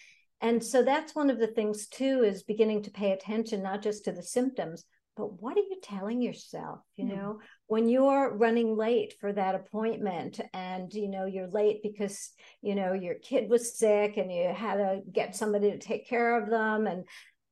And 0.42 0.62
so 0.62 0.82
that's 0.82 1.14
one 1.14 1.30
of 1.30 1.38
the 1.38 1.46
things 1.46 1.86
too 1.86 2.24
is 2.24 2.42
beginning 2.42 2.82
to 2.82 2.90
pay 2.90 3.12
attention 3.12 3.62
not 3.62 3.82
just 3.82 4.04
to 4.04 4.12
the 4.12 4.22
symptoms 4.22 4.84
but 5.16 5.40
what 5.40 5.56
are 5.56 5.60
you 5.60 5.78
telling 5.82 6.20
yourself 6.20 6.80
you 6.96 7.06
mm. 7.06 7.16
know? 7.16 7.40
When 7.66 7.88
you're 7.88 8.34
running 8.36 8.76
late 8.76 9.14
for 9.20 9.32
that 9.32 9.54
appointment 9.54 10.40
and 10.52 10.92
you 10.92 11.08
know 11.08 11.26
you're 11.26 11.50
late 11.50 11.82
because 11.82 12.30
you 12.62 12.74
know 12.74 12.92
your 12.92 13.14
kid 13.14 13.48
was 13.48 13.78
sick 13.78 14.16
and 14.16 14.32
you 14.32 14.52
had 14.54 14.76
to 14.76 15.00
get 15.10 15.36
somebody 15.36 15.70
to 15.70 15.78
take 15.78 16.08
care 16.08 16.40
of 16.40 16.50
them 16.50 16.86
and 16.86 17.04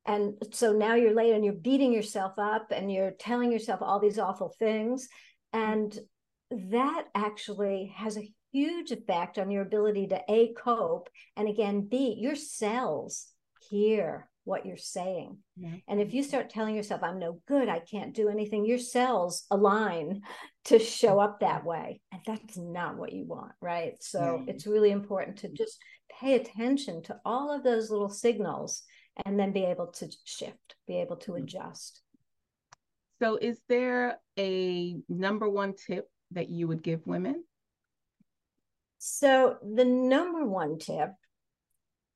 and 0.06 0.34
so 0.52 0.72
now 0.72 0.94
you're 0.94 1.14
late 1.14 1.32
and 1.32 1.44
you're 1.44 1.54
beating 1.54 1.92
yourself 1.92 2.32
up 2.38 2.66
and 2.70 2.92
you're 2.92 3.12
telling 3.12 3.50
yourself 3.50 3.80
all 3.80 4.00
these 4.00 4.18
awful 4.18 4.54
things. 4.58 5.08
And 5.54 5.98
that 6.50 7.06
actually 7.14 7.92
has 7.96 8.18
a 8.18 8.30
huge 8.52 8.90
effect 8.92 9.38
on 9.38 9.50
your 9.50 9.62
ability 9.62 10.06
to 10.06 10.20
a 10.28 10.52
cope 10.54 11.08
and 11.36 11.48
again 11.48 11.88
b 11.90 12.16
your 12.20 12.36
cells 12.36 13.26
hear 13.68 14.28
what 14.44 14.66
you're 14.66 14.76
saying. 14.76 15.38
And 15.88 16.00
if 16.00 16.14
you 16.14 16.22
start 16.22 16.50
telling 16.50 16.74
yourself, 16.74 17.02
I'm 17.02 17.18
no 17.18 17.40
good, 17.46 17.68
I 17.68 17.80
can't 17.80 18.14
do 18.14 18.28
anything, 18.28 18.64
your 18.66 18.78
cells 18.78 19.46
align 19.50 20.22
to 20.66 20.78
show 20.78 21.18
up 21.18 21.40
that 21.40 21.64
way. 21.64 22.00
And 22.12 22.20
that's 22.26 22.56
not 22.56 22.96
what 22.96 23.12
you 23.12 23.24
want, 23.26 23.52
right? 23.60 23.94
So 24.02 24.44
it's 24.46 24.66
really 24.66 24.90
important 24.90 25.38
to 25.38 25.48
just 25.48 25.78
pay 26.20 26.34
attention 26.34 27.02
to 27.04 27.20
all 27.24 27.50
of 27.50 27.64
those 27.64 27.90
little 27.90 28.08
signals 28.08 28.82
and 29.24 29.38
then 29.38 29.52
be 29.52 29.64
able 29.64 29.88
to 29.88 30.10
shift, 30.24 30.76
be 30.86 31.00
able 31.00 31.16
to 31.16 31.32
Mhm. 31.32 31.42
adjust. 31.42 32.02
So, 33.22 33.36
is 33.36 33.60
there 33.68 34.20
a 34.38 34.96
number 35.08 35.48
one 35.48 35.74
tip 35.74 36.10
that 36.32 36.48
you 36.48 36.68
would 36.68 36.82
give 36.82 37.06
women? 37.06 37.44
So 38.98 39.58
the 39.62 39.84
number 39.84 40.46
one 40.46 40.78
tip 40.78 41.10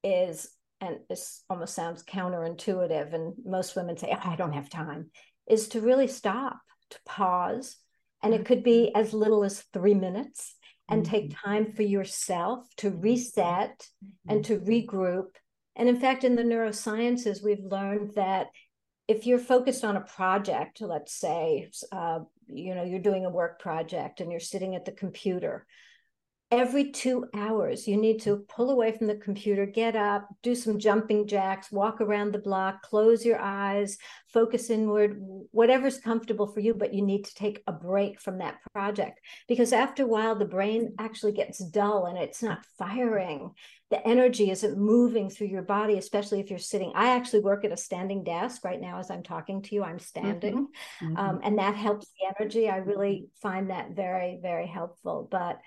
is, 0.02 0.48
and 0.80 0.98
this 1.08 1.44
almost 1.50 1.74
sounds 1.74 2.04
counterintuitive, 2.04 3.12
and 3.12 3.34
most 3.44 3.76
women 3.76 3.96
say, 3.96 4.08
oh, 4.12 4.30
I 4.30 4.36
don't 4.36 4.52
have 4.52 4.70
time, 4.70 5.10
is 5.48 5.68
to 5.68 5.80
really 5.80 6.06
stop, 6.06 6.58
to 6.90 6.98
pause. 7.06 7.76
And 8.22 8.34
it 8.34 8.44
could 8.44 8.62
be 8.62 8.90
mm-hmm. 8.90 9.00
as 9.00 9.12
little 9.12 9.44
as 9.44 9.64
three 9.72 9.94
minutes 9.94 10.54
and 10.88 11.04
take 11.04 11.30
mm-hmm. 11.30 11.48
time 11.48 11.72
for 11.72 11.82
yourself 11.82 12.66
to 12.78 12.90
mm-hmm. 12.90 13.00
reset 13.00 13.86
and 14.28 14.44
to 14.44 14.58
regroup. 14.58 15.28
And 15.76 15.88
in 15.88 16.00
fact, 16.00 16.24
in 16.24 16.34
the 16.34 16.42
neurosciences, 16.42 17.42
we've 17.42 17.62
learned 17.62 18.14
that 18.14 18.48
if 19.06 19.26
you're 19.26 19.38
focused 19.38 19.84
on 19.84 19.96
a 19.96 20.02
project, 20.02 20.80
let's 20.80 21.14
say, 21.14 21.70
uh, 21.92 22.20
you 22.46 22.74
know, 22.74 22.84
you're 22.84 22.98
doing 22.98 23.24
a 23.24 23.30
work 23.30 23.60
project 23.60 24.20
and 24.20 24.30
you're 24.30 24.40
sitting 24.40 24.74
at 24.74 24.84
the 24.84 24.92
computer, 24.92 25.66
every 26.50 26.90
two 26.90 27.26
hours 27.34 27.86
you 27.86 27.96
need 27.96 28.20
to 28.20 28.44
pull 28.48 28.70
away 28.70 28.90
from 28.90 29.06
the 29.06 29.16
computer 29.16 29.66
get 29.66 29.94
up 29.94 30.26
do 30.42 30.54
some 30.54 30.78
jumping 30.78 31.26
jacks 31.26 31.70
walk 31.70 32.00
around 32.00 32.32
the 32.32 32.38
block 32.38 32.80
close 32.82 33.24
your 33.24 33.38
eyes 33.38 33.98
focus 34.32 34.70
inward 34.70 35.16
whatever's 35.52 35.98
comfortable 35.98 36.46
for 36.46 36.60
you 36.60 36.74
but 36.74 36.92
you 36.92 37.02
need 37.02 37.24
to 37.24 37.34
take 37.34 37.62
a 37.66 37.72
break 37.72 38.20
from 38.20 38.38
that 38.38 38.56
project. 38.72 39.20
Because 39.46 39.72
after 39.72 40.02
a 40.02 40.06
while 40.06 40.34
the 40.34 40.44
brain 40.44 40.94
actually 40.98 41.32
gets 41.32 41.58
dull 41.58 42.06
and 42.06 42.18
it's 42.18 42.42
not 42.42 42.64
firing. 42.78 43.52
The 43.90 44.06
energy 44.06 44.50
isn't 44.50 44.78
moving 44.78 45.30
through 45.30 45.46
your 45.46 45.62
body 45.62 45.96
especially 45.96 46.40
if 46.40 46.50
you're 46.50 46.58
sitting. 46.58 46.92
I 46.94 47.16
actually 47.16 47.40
work 47.40 47.64
at 47.64 47.72
a 47.72 47.76
standing 47.76 48.22
desk 48.22 48.64
right 48.64 48.80
now 48.80 48.98
as 48.98 49.10
i'm 49.10 49.22
talking 49.22 49.62
to 49.62 49.74
you. 49.74 49.82
I'm 49.82 49.98
standing 49.98 50.68
Mm-hmm. 51.02 51.16
um, 51.16 51.40
and 51.42 51.58
that 51.58 51.74
helps 51.74 52.06
the 52.06 52.34
energy. 52.38 52.68
I 52.68 52.78
really 52.78 53.28
find 53.42 53.70
that 53.70 53.90
very 53.92 54.38
very 54.42 54.66
helpful. 54.66 55.26
But 55.30 55.60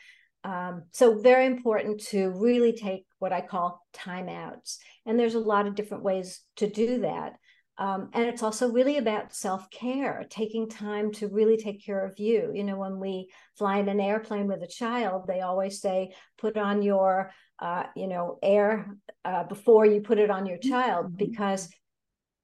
um, 0.43 0.83
so 0.91 1.19
very 1.19 1.45
important 1.45 2.01
to 2.07 2.29
really 2.29 2.73
take 2.73 3.05
what 3.19 3.33
I 3.33 3.41
call 3.41 3.85
timeouts. 3.93 4.77
And 5.05 5.19
there's 5.19 5.35
a 5.35 5.39
lot 5.39 5.67
of 5.67 5.75
different 5.75 6.03
ways 6.03 6.41
to 6.57 6.67
do 6.67 7.01
that. 7.01 7.33
Um, 7.77 8.09
and 8.13 8.25
it's 8.25 8.43
also 8.43 8.71
really 8.71 8.97
about 8.97 9.33
self-care, 9.33 10.25
taking 10.29 10.69
time 10.69 11.11
to 11.13 11.27
really 11.29 11.57
take 11.57 11.83
care 11.83 12.05
of 12.05 12.19
you. 12.19 12.51
You 12.53 12.63
know, 12.63 12.77
when 12.77 12.99
we 12.99 13.31
fly 13.57 13.79
in 13.79 13.89
an 13.89 13.99
airplane 13.99 14.47
with 14.47 14.61
a 14.61 14.67
child, 14.67 15.25
they 15.27 15.41
always 15.41 15.81
say, 15.81 16.13
put 16.37 16.57
on 16.57 16.83
your, 16.83 17.31
uh, 17.59 17.83
you 17.95 18.07
know, 18.07 18.37
air 18.43 18.95
uh, 19.25 19.45
before 19.45 19.85
you 19.85 20.01
put 20.01 20.19
it 20.19 20.29
on 20.29 20.45
your 20.45 20.57
child, 20.57 21.13
Mhm. 21.13 21.17
because 21.17 21.69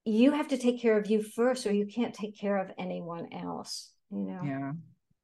you 0.06 0.32
have 0.32 0.48
to 0.48 0.58
take 0.58 0.82
care 0.82 0.98
of 0.98 1.08
you 1.08 1.22
first, 1.22 1.68
or 1.68 1.74
you 1.74 1.86
can't 1.86 2.16
take 2.16 2.40
care 2.40 2.58
of 2.58 2.72
anyone 2.78 3.32
else. 3.34 3.92
You 4.10 4.24
know. 4.24 4.42
Yeah. 4.44 4.72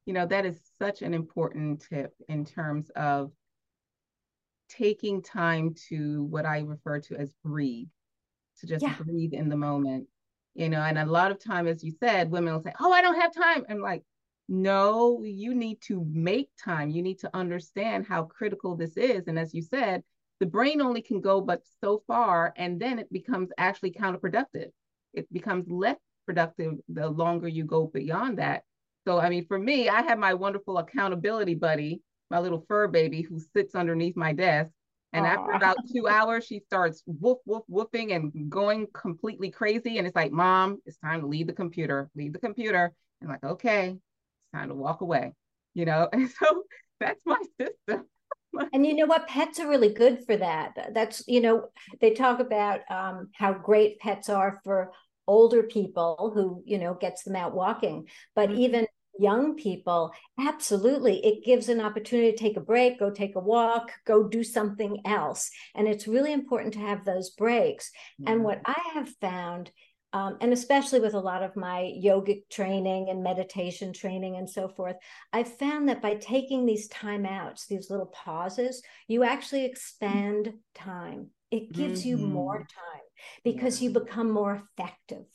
You 0.06 0.12
know, 0.12 0.26
that 0.26 0.44
is 0.44 0.60
such 0.78 1.02
an 1.02 1.14
important 1.14 1.86
tip 1.88 2.14
in 2.28 2.44
terms 2.44 2.90
of 2.90 3.32
taking 4.68 5.22
time 5.22 5.74
to 5.88 6.24
what 6.24 6.46
I 6.46 6.60
refer 6.60 7.00
to 7.00 7.16
as 7.16 7.32
breathe, 7.44 7.88
to 8.58 8.66
just 8.66 8.84
Yeah. 8.84 8.96
breathe 8.98 9.32
in 9.32 9.48
the 9.48 9.56
moment. 9.56 10.08
You 10.54 10.68
know, 10.68 10.82
and 10.82 10.98
a 10.98 11.04
lot 11.06 11.32
of 11.32 11.38
time, 11.42 11.66
as 11.66 11.82
you 11.82 11.90
said, 11.90 12.30
women 12.30 12.52
will 12.54 12.62
say, 12.62 12.72
Oh, 12.78 12.92
I 12.92 13.02
don't 13.02 13.20
have 13.20 13.34
time. 13.34 13.64
I'm 13.68 13.80
like, 13.80 14.04
no, 14.48 15.22
you 15.24 15.54
need 15.54 15.80
to 15.82 16.04
make 16.04 16.50
time. 16.62 16.90
You 16.90 17.02
need 17.02 17.18
to 17.20 17.30
understand 17.34 18.06
how 18.06 18.24
critical 18.24 18.76
this 18.76 18.96
is. 18.96 19.26
And 19.26 19.38
as 19.38 19.54
you 19.54 19.62
said, 19.62 20.04
the 20.38 20.46
brain 20.46 20.80
only 20.80 21.00
can 21.00 21.20
go 21.20 21.40
but 21.40 21.62
so 21.80 22.02
far, 22.06 22.52
and 22.56 22.80
then 22.80 22.98
it 22.98 23.10
becomes 23.12 23.50
actually 23.56 23.92
counterproductive. 23.92 24.70
It 25.12 25.32
becomes 25.32 25.70
less 25.70 25.98
productive 26.26 26.74
the 26.88 27.08
longer 27.08 27.48
you 27.48 27.64
go 27.64 27.86
beyond 27.86 28.38
that. 28.38 28.64
So, 29.06 29.18
I 29.18 29.28
mean, 29.28 29.46
for 29.46 29.58
me, 29.58 29.88
I 29.88 30.02
have 30.02 30.18
my 30.18 30.34
wonderful 30.34 30.78
accountability 30.78 31.54
buddy, 31.54 32.00
my 32.30 32.38
little 32.38 32.64
fur 32.68 32.88
baby 32.88 33.22
who 33.22 33.38
sits 33.38 33.74
underneath 33.74 34.16
my 34.16 34.32
desk. 34.32 34.70
And 35.12 35.26
after 35.26 35.52
about 35.52 35.76
two 35.92 36.08
hours, 36.08 36.44
she 36.44 36.60
starts 36.60 37.02
woof, 37.06 37.38
woof, 37.46 37.62
woofing 37.70 38.14
and 38.16 38.50
going 38.50 38.88
completely 38.92 39.50
crazy. 39.50 39.98
And 39.98 40.06
it's 40.06 40.16
like, 40.16 40.32
Mom, 40.32 40.78
it's 40.86 40.96
time 40.98 41.20
to 41.20 41.26
leave 41.26 41.46
the 41.46 41.52
computer, 41.52 42.10
leave 42.16 42.32
the 42.32 42.40
computer. 42.40 42.92
And 43.20 43.30
I'm 43.30 43.38
like, 43.40 43.44
okay, 43.52 43.90
it's 43.90 44.52
time 44.52 44.70
to 44.70 44.74
walk 44.74 45.02
away, 45.02 45.32
you 45.74 45.84
know? 45.84 46.08
And 46.12 46.28
so 46.30 46.64
that's 46.98 47.20
my 47.24 47.40
system. 47.60 48.06
And 48.72 48.86
you 48.86 48.94
know 48.94 49.06
what? 49.06 49.26
Pets 49.26 49.58
are 49.60 49.68
really 49.68 49.92
good 49.92 50.24
for 50.26 50.36
that. 50.36 50.90
That's, 50.92 51.24
you 51.26 51.40
know, 51.40 51.68
they 52.00 52.12
talk 52.12 52.38
about 52.40 52.80
um, 52.88 53.30
how 53.34 53.52
great 53.52 53.98
pets 53.98 54.28
are 54.28 54.60
for 54.64 54.92
older 55.26 55.64
people 55.64 56.30
who, 56.34 56.62
you 56.64 56.78
know, 56.78 56.94
gets 56.94 57.24
them 57.24 57.34
out 57.36 57.54
walking. 57.54 58.06
But 58.36 58.50
Mhm. 58.50 58.58
even 58.58 58.86
young 59.18 59.56
people, 59.56 60.12
absolutely, 60.38 61.24
it 61.24 61.44
gives 61.44 61.68
an 61.68 61.80
opportunity 61.80 62.32
to 62.32 62.36
take 62.36 62.56
a 62.56 62.60
break, 62.60 62.98
go 62.98 63.10
take 63.10 63.36
a 63.36 63.40
walk, 63.40 63.92
go 64.06 64.26
do 64.28 64.42
something 64.42 65.00
else. 65.04 65.50
And 65.74 65.86
it's 65.86 66.08
really 66.08 66.32
important 66.32 66.74
to 66.74 66.80
have 66.80 67.04
those 67.04 67.30
breaks. 67.30 67.90
And 68.18 68.36
mm-hmm. 68.36 68.44
what 68.44 68.60
I 68.64 68.80
have 68.94 69.08
found, 69.20 69.70
um, 70.12 70.36
and 70.40 70.52
especially 70.52 71.00
with 71.00 71.14
a 71.14 71.20
lot 71.20 71.42
of 71.42 71.56
my 71.56 71.92
yogic 72.02 72.42
training 72.48 73.08
and 73.10 73.22
meditation 73.22 73.92
training 73.92 74.36
and 74.36 74.48
so 74.48 74.68
forth, 74.68 74.96
I've 75.32 75.58
found 75.58 75.88
that 75.88 76.02
by 76.02 76.14
taking 76.14 76.66
these 76.66 76.88
timeouts, 76.88 77.66
these 77.66 77.90
little 77.90 78.06
pauses, 78.06 78.82
you 79.08 79.24
actually 79.24 79.60
mm-hmm. 79.60 79.72
expand 79.72 80.52
time. 80.74 81.30
It 81.50 81.72
gives 81.72 82.04
you 82.04 82.16
mm-hmm. 82.16 82.32
more 82.32 82.58
time 82.58 83.02
because 83.44 83.80
Yeah. 83.80 83.88
you 83.88 83.94
become 83.94 84.30
more 84.30 84.54
effective 84.54 85.26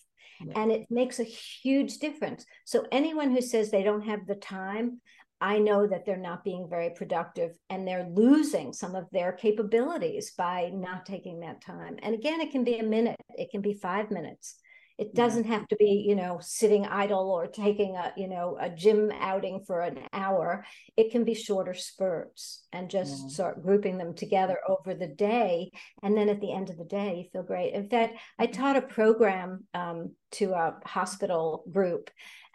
And 0.55 0.71
it 0.71 0.87
makes 0.89 1.19
a 1.19 1.23
huge 1.23 1.97
difference. 1.97 2.45
So, 2.65 2.85
anyone 2.91 3.31
who 3.31 3.41
says 3.41 3.69
they 3.69 3.83
don't 3.83 4.05
have 4.05 4.25
the 4.25 4.35
time, 4.35 5.01
I 5.41 5.59
know 5.59 5.87
that 5.87 6.05
they're 6.05 6.17
not 6.17 6.43
being 6.43 6.67
very 6.69 6.89
productive 6.89 7.51
and 7.69 7.87
they're 7.87 8.09
losing 8.09 8.73
some 8.73 8.95
of 8.95 9.05
their 9.11 9.31
capabilities 9.31 10.31
by 10.31 10.69
not 10.73 11.05
taking 11.05 11.39
that 11.41 11.61
time. 11.61 11.97
And 12.01 12.13
again, 12.13 12.41
it 12.41 12.51
can 12.51 12.63
be 12.63 12.79
a 12.79 12.83
minute, 12.83 13.15
it 13.37 13.49
can 13.51 13.61
be 13.61 13.73
five 13.73 14.11
minutes. 14.11 14.55
It 14.99 15.15
doesn't 15.15 15.45
have 15.45 15.65
to 15.69 15.77
be, 15.77 16.05
you 16.05 16.15
know, 16.15 16.39
sitting 16.41 16.85
idle 16.85 17.31
or 17.31 17.47
taking 17.47 17.95
a, 17.95 18.11
you 18.17 18.27
know, 18.27 18.57
a 18.59 18.69
gym 18.69 19.11
outing 19.17 19.63
for 19.65 19.79
an 19.81 19.97
hour. 20.11 20.65
It 20.97 21.09
can 21.11 21.23
be 21.23 21.33
shorter 21.33 21.73
spurts 21.73 22.67
and 22.73 22.89
just 22.89 23.23
Yeah. 23.23 23.27
start 23.29 23.63
grouping 23.63 23.97
them 23.97 24.13
together 24.13 24.59
over 24.67 24.93
the 24.93 25.07
day. 25.07 25.71
And 26.03 26.17
then 26.17 26.27
at 26.27 26.41
the 26.41 26.51
end 26.51 26.69
of 26.69 26.77
the 26.77 26.83
day, 26.83 27.15
you 27.23 27.29
feel 27.31 27.43
great. 27.43 27.73
In 27.73 27.89
fact, 27.89 28.17
I 28.37 28.47
taught 28.47 28.75
a 28.75 28.81
program 28.81 29.65
um, 29.73 30.15
to 30.33 30.51
a 30.51 30.75
hospital 30.85 31.63
group 31.71 32.09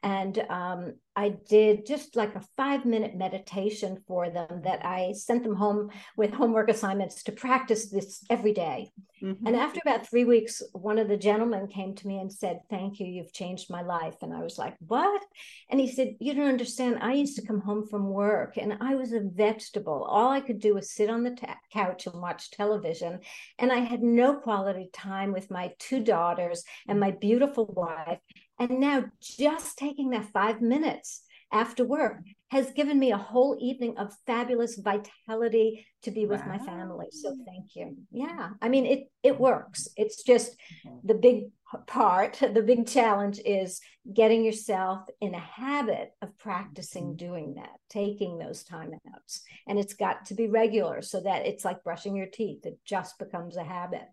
and 0.05 0.39
um, 0.51 0.95
I 1.17 1.31
did 1.49 1.87
just 1.87 2.15
like 2.15 2.35
a 2.35 2.45
five 2.59 2.85
minute 2.85 3.15
meditation 3.17 4.03
for 4.07 4.29
them 4.29 4.61
that 4.65 4.85
I 4.85 5.13
sent 5.13 5.45
them 5.45 5.57
home 5.57 5.91
with 6.15 6.35
homework 6.35 6.69
assignments 6.69 7.23
to 7.25 7.33
practice 7.33 7.89
this 7.91 8.23
every 8.29 8.53
day. 8.53 8.91
Mhm. 9.23 9.39
And 9.47 9.57
after 9.57 9.81
about 9.83 10.07
three 10.07 10.25
weeks, 10.25 10.61
one 10.73 10.99
of 10.99 11.09
the 11.09 11.17
gentlemen 11.17 11.69
came 11.69 11.95
to 11.95 12.07
me 12.07 12.19
and 12.19 12.31
said, 12.31 12.61
Thank 12.69 13.01
you, 13.01 13.07
you've 13.07 13.33
changed 13.33 13.71
my 13.71 13.81
life. 13.81 14.17
And 14.21 14.35
I 14.35 14.43
was 14.43 14.59
like, 14.59 14.77
What? 14.87 15.23
And 15.71 15.81
he 15.81 15.89
said, 15.91 16.17
You 16.21 16.35
don't 16.35 16.49
understand. 16.49 16.99
I 17.01 17.15
used 17.15 17.37
to 17.37 17.47
come 17.47 17.61
home 17.61 17.87
from 17.87 18.11
work 18.11 18.59
and 18.59 18.77
I 18.83 18.97
was 18.97 19.13
a 19.13 19.21
vegetable. 19.21 20.05
All 20.05 20.31
I 20.31 20.41
could 20.41 20.61
do 20.61 20.75
was 20.75 20.91
sit 20.91 21.09
on 21.09 21.23
the 21.23 21.31
ta- 21.31 21.57
couch 21.73 22.07
and 22.07 22.21
watch 22.21 22.51
television. 22.51 23.21
And 23.59 23.73
I 23.73 23.79
had 23.79 24.03
no 24.03 24.35
quality 24.35 24.91
time 24.93 25.33
with 25.33 25.51
my 25.51 25.73
two 25.79 26.01
daughters 26.05 26.63
and 26.87 27.01
my 27.01 27.13
beautiful 27.13 27.67
wife. 27.67 28.19
And 28.59 28.81
now 28.81 29.05
just 29.21 29.77
taking 29.79 30.11
that 30.11 30.33
five 30.33 30.61
minutes 30.61 31.23
after 31.53 31.85
work 31.85 32.19
has 32.51 32.73
given 32.73 32.99
me 32.99 33.13
a 33.13 33.17
whole 33.17 33.57
evening 33.61 33.97
of 33.97 34.15
fabulous 34.27 34.77
vitality 34.77 35.87
to 36.03 36.11
be 36.11 36.27
with 36.27 36.45
my 36.47 36.59
family. 36.59 37.07
So 37.11 37.37
thank 37.47 37.75
you. 37.75 37.97
Yeah. 38.11 38.51
I 38.61 38.69
mean 38.69 38.87
it 38.87 39.11
it 39.23 39.39
works. 39.39 39.89
It's 39.97 40.23
just 40.23 40.57
mm-hmm. 40.87 40.99
the 41.05 41.15
big 41.15 41.45
part, 41.87 42.35
the 42.55 42.63
big 42.63 42.87
challenge 42.87 43.41
is 43.45 43.81
getting 44.13 44.45
yourself 44.45 45.03
in 45.21 45.35
a 45.35 45.41
habit 45.41 46.11
of 46.23 46.37
practicing 46.39 47.09
mm-hmm. 47.09 47.27
doing 47.27 47.55
that, 47.55 47.77
taking 47.89 48.39
those 48.39 48.65
timeouts. 48.65 49.41
And 49.67 49.79
it's 49.79 49.95
got 49.95 50.27
to 50.27 50.35
be 50.35 50.49
regular 50.49 51.03
so 51.03 51.21
that 51.21 51.47
it's 51.47 51.65
like 51.65 51.85
brushing 51.85 52.17
your 52.17 52.27
teeth. 52.27 52.67
It 52.67 52.79
just 52.85 53.19
becomes 53.19 53.57
a 53.57 53.65
habit. 53.65 54.07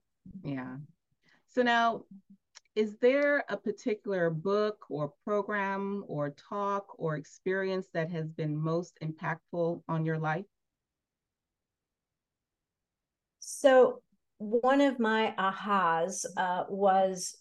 Yeah. 0.44 0.78
So 1.50 1.64
now, 1.64 2.04
is 2.76 2.96
there 3.02 3.44
a 3.50 3.58
particular 3.58 4.30
book 4.30 4.86
or 4.90 5.14
program 5.26 6.04
or 6.08 6.34
talk 6.50 6.86
or 6.98 7.16
experience 7.16 7.88
that 7.94 8.10
has 8.12 8.30
been 8.30 8.56
most 8.56 8.98
impactful 9.04 9.82
on 9.88 10.06
your 10.06 10.18
life? 10.18 10.46
So 13.40 14.02
one 14.38 14.82
of 14.82 15.00
my 15.00 15.34
ahas 15.38 16.26
uh, 16.38 16.64
was 16.70 17.36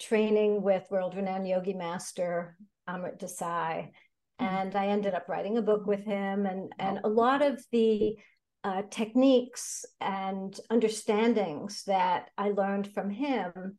training 0.00 0.62
with 0.62 0.90
world 0.90 1.14
renowned 1.14 1.46
yogi 1.46 1.74
master 1.74 2.56
Amrit 2.88 3.20
Desai. 3.20 3.90
Mm-hmm. 4.40 4.44
And 4.44 4.74
I 4.74 4.88
ended 4.88 5.14
up 5.14 5.28
writing 5.28 5.58
a 5.58 5.62
book 5.62 5.86
with 5.86 6.04
him. 6.04 6.46
And, 6.46 6.72
and 6.78 7.00
a 7.04 7.08
lot 7.08 7.42
of 7.42 7.62
the 7.70 8.16
uh, 8.64 8.82
techniques 8.90 9.84
and 10.00 10.58
understandings 10.70 11.84
that 11.84 12.30
I 12.36 12.50
learned 12.50 12.92
from 12.92 13.10
him 13.10 13.78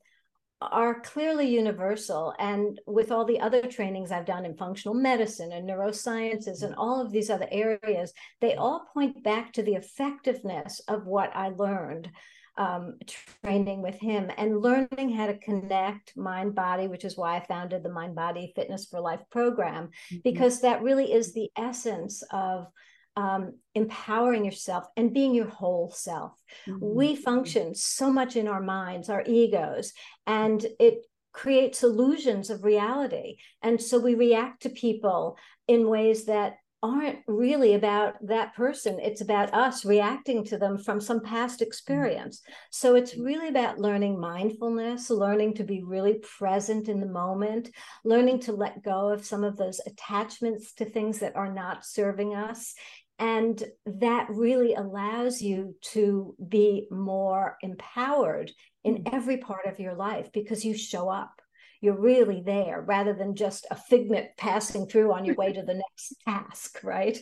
are 0.71 1.01
clearly 1.01 1.47
universal. 1.47 2.33
And 2.39 2.79
with 2.85 3.11
all 3.11 3.25
the 3.25 3.39
other 3.39 3.61
trainings 3.61 4.11
I've 4.11 4.25
done 4.25 4.45
in 4.45 4.55
functional 4.55 4.95
medicine 4.95 5.51
and 5.51 5.67
neurosciences 5.67 6.63
and 6.63 6.75
all 6.75 7.01
of 7.01 7.11
these 7.11 7.29
other 7.29 7.47
areas, 7.51 8.13
they 8.41 8.55
all 8.55 8.85
point 8.93 9.23
back 9.23 9.53
to 9.53 9.63
the 9.63 9.75
effectiveness 9.75 10.79
of 10.87 11.05
what 11.05 11.35
I 11.35 11.49
learned 11.49 12.09
um, 12.57 12.97
training 13.43 13.81
with 13.81 13.95
him 13.95 14.29
and 14.37 14.61
learning 14.61 15.09
how 15.09 15.27
to 15.27 15.37
connect 15.37 16.15
mind 16.15 16.53
body, 16.55 16.87
which 16.87 17.05
is 17.05 17.17
why 17.17 17.37
I 17.37 17.45
founded 17.45 17.83
the 17.83 17.89
Mind 17.89 18.15
Body 18.15 18.53
Fitness 18.55 18.85
for 18.85 19.01
Life 19.01 19.21
program, 19.31 19.85
mm-hmm. 19.85 20.17
because 20.23 20.61
that 20.61 20.83
really 20.83 21.11
is 21.11 21.33
the 21.33 21.49
essence 21.57 22.23
of 22.31 22.67
um, 23.15 23.53
empowering 23.75 24.45
yourself 24.45 24.85
and 24.97 25.13
being 25.13 25.33
your 25.33 25.49
whole 25.49 25.91
self. 25.91 26.33
Mm-hmm. 26.67 26.79
We 26.81 27.15
function 27.15 27.75
so 27.75 28.11
much 28.11 28.35
in 28.35 28.47
our 28.47 28.61
minds, 28.61 29.09
our 29.09 29.23
egos, 29.25 29.93
and 30.25 30.65
it 30.79 31.05
creates 31.31 31.83
illusions 31.83 32.49
of 32.49 32.63
reality. 32.63 33.37
And 33.61 33.81
so 33.81 33.99
we 33.99 34.15
react 34.15 34.63
to 34.63 34.69
people 34.69 35.37
in 35.67 35.89
ways 35.89 36.25
that 36.25 36.57
aren't 36.83 37.19
really 37.27 37.75
about 37.75 38.15
that 38.27 38.53
person. 38.55 38.99
It's 38.99 39.21
about 39.21 39.53
us 39.53 39.85
reacting 39.85 40.43
to 40.45 40.57
them 40.57 40.77
from 40.77 40.99
some 40.99 41.21
past 41.21 41.59
mm-hmm. 41.59 41.67
experience. 41.67 42.41
So 42.71 42.95
it's 42.95 43.17
really 43.17 43.47
about 43.47 43.79
learning 43.79 44.19
mindfulness, 44.19 45.09
learning 45.09 45.53
to 45.55 45.63
be 45.63 45.81
really 45.81 46.19
present 46.37 46.89
in 46.89 46.99
the 46.99 47.07
moment, 47.07 47.69
learning 48.03 48.41
to 48.41 48.51
let 48.51 48.83
go 48.83 49.09
of 49.09 49.25
some 49.25 49.45
of 49.45 49.55
those 49.55 49.79
attachments 49.87 50.73
to 50.73 50.85
things 50.85 51.19
that 51.19 51.37
are 51.37 51.51
not 51.51 51.85
serving 51.85 52.35
us, 52.35 52.75
and 53.19 53.63
that 53.85 54.27
really 54.29 54.73
allows 54.73 55.41
you 55.41 55.75
to 55.81 56.35
be 56.47 56.87
more 56.89 57.57
empowered 57.61 58.51
in 58.83 59.03
mm. 59.03 59.13
every 59.13 59.37
part 59.37 59.65
of 59.65 59.79
your 59.79 59.95
life 59.95 60.29
because 60.33 60.65
you 60.65 60.75
show 60.75 61.09
up. 61.09 61.41
You're 61.81 61.99
really 61.99 62.41
there 62.45 62.81
rather 62.81 63.13
than 63.13 63.35
just 63.35 63.67
a 63.69 63.75
figment 63.75 64.27
passing 64.37 64.87
through 64.87 65.13
on 65.13 65.25
your 65.25 65.35
way 65.35 65.51
to 65.51 65.63
the 65.63 65.73
next 65.73 66.15
task, 66.25 66.79
right? 66.83 67.17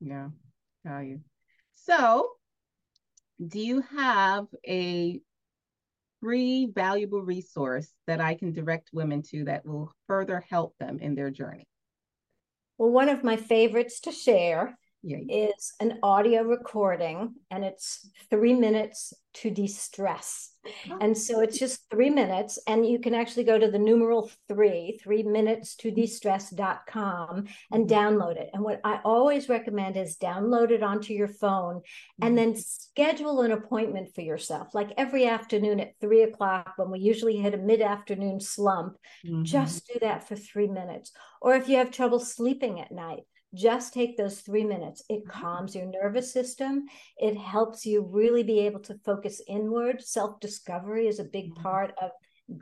Yeah, 0.00 0.28
yeah, 0.84 1.00
you. 1.00 1.20
So, 1.74 2.30
do 3.44 3.60
you 3.60 3.82
have 3.96 4.46
a 4.66 5.20
free, 6.20 6.70
valuable 6.74 7.22
resource 7.22 7.88
that 8.06 8.20
I 8.20 8.34
can 8.34 8.52
direct 8.52 8.90
women 8.92 9.22
to 9.30 9.44
that 9.44 9.66
will 9.66 9.92
further 10.06 10.44
help 10.48 10.76
them 10.78 10.98
in 11.00 11.14
their 11.14 11.30
journey? 11.30 11.66
Well, 12.78 12.90
one 12.90 13.08
of 13.08 13.24
my 13.24 13.36
favorites 13.36 14.00
to 14.00 14.12
share 14.12 14.78
yeah. 15.06 15.18
is 15.28 15.74
an 15.80 15.98
audio 16.02 16.42
recording 16.42 17.34
and 17.50 17.64
it's 17.64 18.08
three 18.28 18.54
minutes 18.54 19.14
to 19.34 19.50
de-stress 19.50 20.52
oh. 20.90 20.98
and 21.00 21.16
so 21.16 21.40
it's 21.40 21.58
just 21.58 21.88
three 21.90 22.10
minutes 22.10 22.58
and 22.66 22.86
you 22.86 22.98
can 22.98 23.14
actually 23.14 23.44
go 23.44 23.58
to 23.58 23.70
the 23.70 23.78
numeral 23.78 24.30
three 24.48 24.98
three 25.02 25.22
minutes 25.22 25.76
to 25.76 25.90
de-stress.com 25.90 27.46
and 27.70 27.86
mm-hmm. 27.86 27.94
download 27.94 28.36
it 28.36 28.50
and 28.52 28.62
what 28.62 28.80
i 28.82 28.98
always 29.04 29.48
recommend 29.48 29.96
is 29.96 30.16
download 30.16 30.70
it 30.70 30.82
onto 30.82 31.12
your 31.12 31.28
phone 31.28 31.82
and 32.20 32.36
mm-hmm. 32.36 32.52
then 32.52 32.56
schedule 32.56 33.42
an 33.42 33.52
appointment 33.52 34.12
for 34.14 34.22
yourself 34.22 34.74
like 34.74 34.90
every 34.96 35.26
afternoon 35.26 35.78
at 35.78 35.94
three 36.00 36.22
o'clock 36.22 36.72
when 36.76 36.90
we 36.90 36.98
usually 36.98 37.36
hit 37.36 37.54
a 37.54 37.58
mid-afternoon 37.58 38.40
slump 38.40 38.96
mm-hmm. 39.24 39.44
just 39.44 39.86
do 39.86 39.98
that 40.00 40.26
for 40.26 40.34
three 40.34 40.66
minutes 40.66 41.12
or 41.40 41.54
if 41.54 41.68
you 41.68 41.76
have 41.76 41.90
trouble 41.90 42.18
sleeping 42.18 42.80
at 42.80 42.90
night 42.90 43.22
just 43.54 43.94
take 43.94 44.16
those 44.16 44.40
three 44.40 44.64
minutes. 44.64 45.02
It 45.08 45.24
mm-hmm. 45.24 45.40
calms 45.40 45.74
your 45.74 45.86
nervous 45.86 46.32
system. 46.32 46.84
It 47.16 47.36
helps 47.36 47.86
you 47.86 48.02
really 48.02 48.42
be 48.42 48.60
able 48.60 48.80
to 48.80 48.98
focus 49.04 49.40
inward. 49.48 50.02
Self 50.02 50.40
discovery 50.40 51.06
is 51.06 51.18
a 51.18 51.24
big 51.24 51.52
mm-hmm. 51.52 51.62
part 51.62 51.94
of 52.02 52.10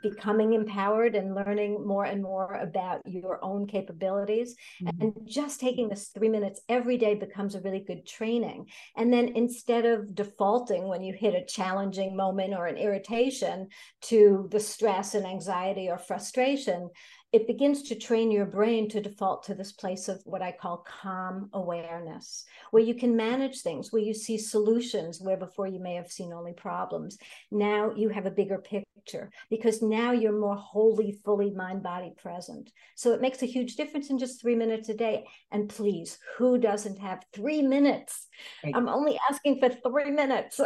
becoming 0.03 0.55
empowered 0.55 1.15
and 1.15 1.35
learning 1.35 1.87
more 1.87 2.05
and 2.05 2.23
more 2.23 2.55
about 2.55 3.03
your 3.05 3.39
own 3.45 3.67
capabilities. 3.67 4.57
Mm-hmm. 4.83 5.03
And 5.03 5.13
just 5.27 5.61
taking 5.61 5.89
this 5.89 6.09
three 6.09 6.29
minutes 6.29 6.61
every 6.69 6.97
day 6.97 7.15
becomes 7.15 7.55
a 7.55 7.61
really 7.61 7.85
good 7.87 8.07
training. 8.07 8.67
And 8.97 9.13
then 9.13 9.29
instead 9.29 9.85
of 9.85 10.15
defaulting 10.15 10.89
when 10.89 11.03
you 11.03 11.13
hit 11.13 11.35
a 11.35 11.45
challenging 11.45 12.17
moment 12.17 12.55
or 12.55 12.67
an 12.67 12.77
irritation 12.77 13.69
to 14.03 14.49
the 14.51 14.61
stress 14.61 15.15
and 15.15 15.27
anxiety 15.27 15.91
or 15.91 15.99
frustration, 15.99 16.89
it 17.35 17.49
begins 17.49 17.83
to 17.83 17.97
train 17.97 18.31
your 18.31 18.47
brain 18.47 18.89
to 18.89 19.01
default 19.01 19.43
to 19.43 19.57
this 19.57 19.73
place 19.73 20.07
of 20.07 20.23
what 20.25 20.41
I 20.41 20.53
call 20.53 20.87
calm 21.03 21.51
awareness, 21.53 22.45
where 22.71 22.81
you 22.81 22.95
can 22.95 23.17
manage 23.17 23.61
things, 23.61 23.93
where 23.93 24.01
you 24.01 24.15
see 24.15 24.39
solutions 24.39 25.21
where 25.21 25.37
before 25.37 25.67
you 25.67 25.81
may 25.81 25.97
have 25.97 26.13
seen 26.13 26.33
only 26.33 26.53
problems. 26.53 27.19
Now 27.51 27.93
you 27.97 28.09
have 28.11 28.27
a 28.27 28.31
bigger 28.31 28.59
picture 28.59 29.33
because 29.51 29.83
now 29.83 30.13
you're 30.13 30.39
more 30.39 30.55
wholly, 30.55 31.19
fully 31.25 31.51
mind 31.51 31.83
body 31.83 32.13
present. 32.17 32.71
So 32.95 33.13
it 33.13 33.21
makes 33.21 33.43
a 33.43 33.47
huge 33.47 33.75
difference 33.75 34.11
in 34.11 34.19
just 34.19 34.41
three 34.41 34.55
minutes 34.55 34.89
a 34.89 34.95
day. 34.95 35.25
And 35.51 35.69
please, 35.69 36.19
who 36.39 36.57
doesn't 36.57 37.01
have 37.01 37.25
three 37.33 37.63
minutes? 37.63 38.29
I'm 38.75 38.89
only 38.89 39.19
asking 39.29 39.59
for 39.59 39.71
three 39.71 40.13
minutes. 40.13 40.61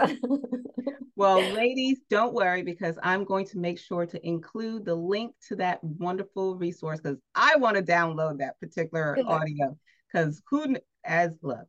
well, 1.16 1.40
ladies, 1.54 2.00
don't 2.10 2.34
worry 2.34 2.62
because 2.62 2.98
I'm 3.02 3.24
going 3.24 3.46
to 3.46 3.58
make 3.58 3.78
sure 3.78 4.04
to 4.04 4.26
include 4.26 4.84
the 4.84 4.94
link 4.94 5.34
to 5.48 5.56
that 5.56 5.82
wonderful 5.82 6.57
resource 6.58 7.00
because 7.00 7.18
I 7.34 7.56
want 7.56 7.76
to 7.76 7.82
download 7.82 8.38
that 8.38 8.58
particular 8.60 9.18
audio. 9.26 9.76
Because 10.12 10.42
who, 10.48 10.76
as 11.04 11.32
look, 11.42 11.66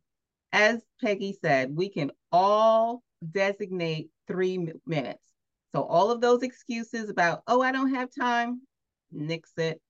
as 0.52 0.80
Peggy 1.00 1.36
said, 1.40 1.74
we 1.74 1.88
can 1.88 2.10
all 2.32 3.02
designate 3.30 4.10
three 4.26 4.72
minutes. 4.86 5.24
So 5.74 5.82
all 5.82 6.10
of 6.10 6.20
those 6.20 6.42
excuses 6.42 7.10
about, 7.10 7.42
oh, 7.46 7.62
I 7.62 7.70
don't 7.70 7.94
have 7.94 8.08
time, 8.18 8.62
nix 9.12 9.52
it. 9.56 9.80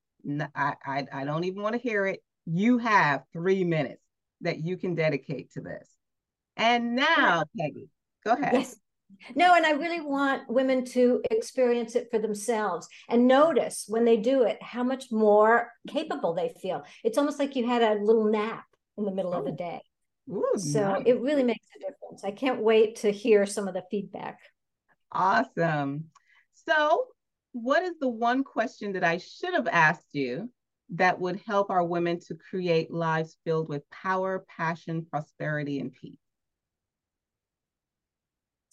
I, 0.55 0.75
I, 0.85 1.07
I 1.13 1.25
don't 1.25 1.45
even 1.45 1.63
want 1.63 1.75
to 1.75 1.81
hear 1.81 2.07
it. 2.07 2.23
You 2.45 2.79
have 2.79 3.23
three 3.33 3.65
minutes 3.65 4.03
that 4.43 4.59
you 4.59 4.77
can 4.77 4.95
dedicate 4.95 5.53
to 5.53 5.61
this. 5.61 5.89
And 6.57 6.95
now, 6.95 7.45
Peggy, 7.59 7.89
go 8.25 8.33
ahead. 8.33 8.53
Yes. 8.53 8.77
No, 9.35 9.55
and 9.55 9.67
I 9.67 9.73
really 9.73 10.01
want 10.01 10.49
women 10.49 10.85
to 10.87 11.23
experience 11.31 11.95
it 11.95 12.09
for 12.11 12.19
themselves 12.19 12.89
and 13.09 13.29
notice 13.29 13.85
when 13.87 14.05
they 14.05 14.17
do 14.17 14.43
it 14.43 14.63
how 14.63 14.83
much 14.83 15.13
more 15.13 15.71
capable 15.89 16.35
they 16.35 16.55
feel. 16.61 16.83
It's 17.05 17.19
almost 17.19 17.39
like 17.39 17.57
you 17.57 17.67
had 17.67 17.83
a 17.83 18.03
little 18.03 18.25
nap 18.25 18.65
in 18.97 19.05
the 19.05 19.13
middle 19.13 19.35
oh. 19.35 19.39
of 19.39 19.45
the 19.45 19.53
oh. 19.53 19.57
day. 19.57 19.81
Ooh, 20.31 20.59
so 20.59 20.93
nice. 20.93 21.03
it 21.07 21.21
really 21.21 21.43
makes 21.43 21.67
a 21.77 21.81
difference. 21.81 22.25
I 22.25 22.31
can't 22.31 22.61
wait 22.61 22.97
to 22.97 23.11
hear 23.11 23.47
some 23.47 23.67
of 23.67 23.75
the 23.75 23.83
feedback. 23.91 24.39
Awesome. 25.11 26.05
So, 26.67 27.07
what 27.53 27.83
is 27.83 27.95
the 28.01 28.09
one 28.09 28.45
question 28.45 28.93
that 28.93 29.03
I 29.03 29.19
should 29.19 29.55
have 29.55 29.67
asked 29.67 30.07
you 30.13 30.51
that 30.91 31.21
would 31.21 31.41
help 31.47 31.71
our 31.71 31.85
women 31.85 32.21
to 32.21 32.37
create 32.37 32.93
lives 32.93 33.37
filled 33.45 33.69
with 33.69 33.89
power, 33.91 34.45
passion, 34.57 35.05
prosperity, 35.05 35.81
and 35.81 35.93
peace? 35.93 36.19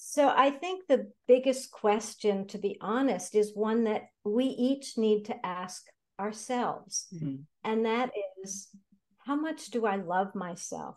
So 0.10 0.34
I 0.34 0.52
think 0.52 0.88
the 0.88 1.12
biggest 1.28 1.70
question, 1.70 2.48
to 2.48 2.58
be 2.58 2.78
honest, 2.80 3.36
is 3.36 3.52
one 3.54 3.84
that 3.84 4.04
we 4.24 4.46
each 4.46 4.98
need 4.98 5.26
to 5.26 5.46
ask 5.46 5.84
ourselves. 6.18 7.08
Mm-hmm. 7.14 7.42
And 7.66 7.86
that 7.86 8.12
is, 8.42 8.70
how 9.18 9.36
much 9.36 9.66
do 9.66 9.86
I 9.86 9.98
love 9.98 10.34
myself? 10.34 10.96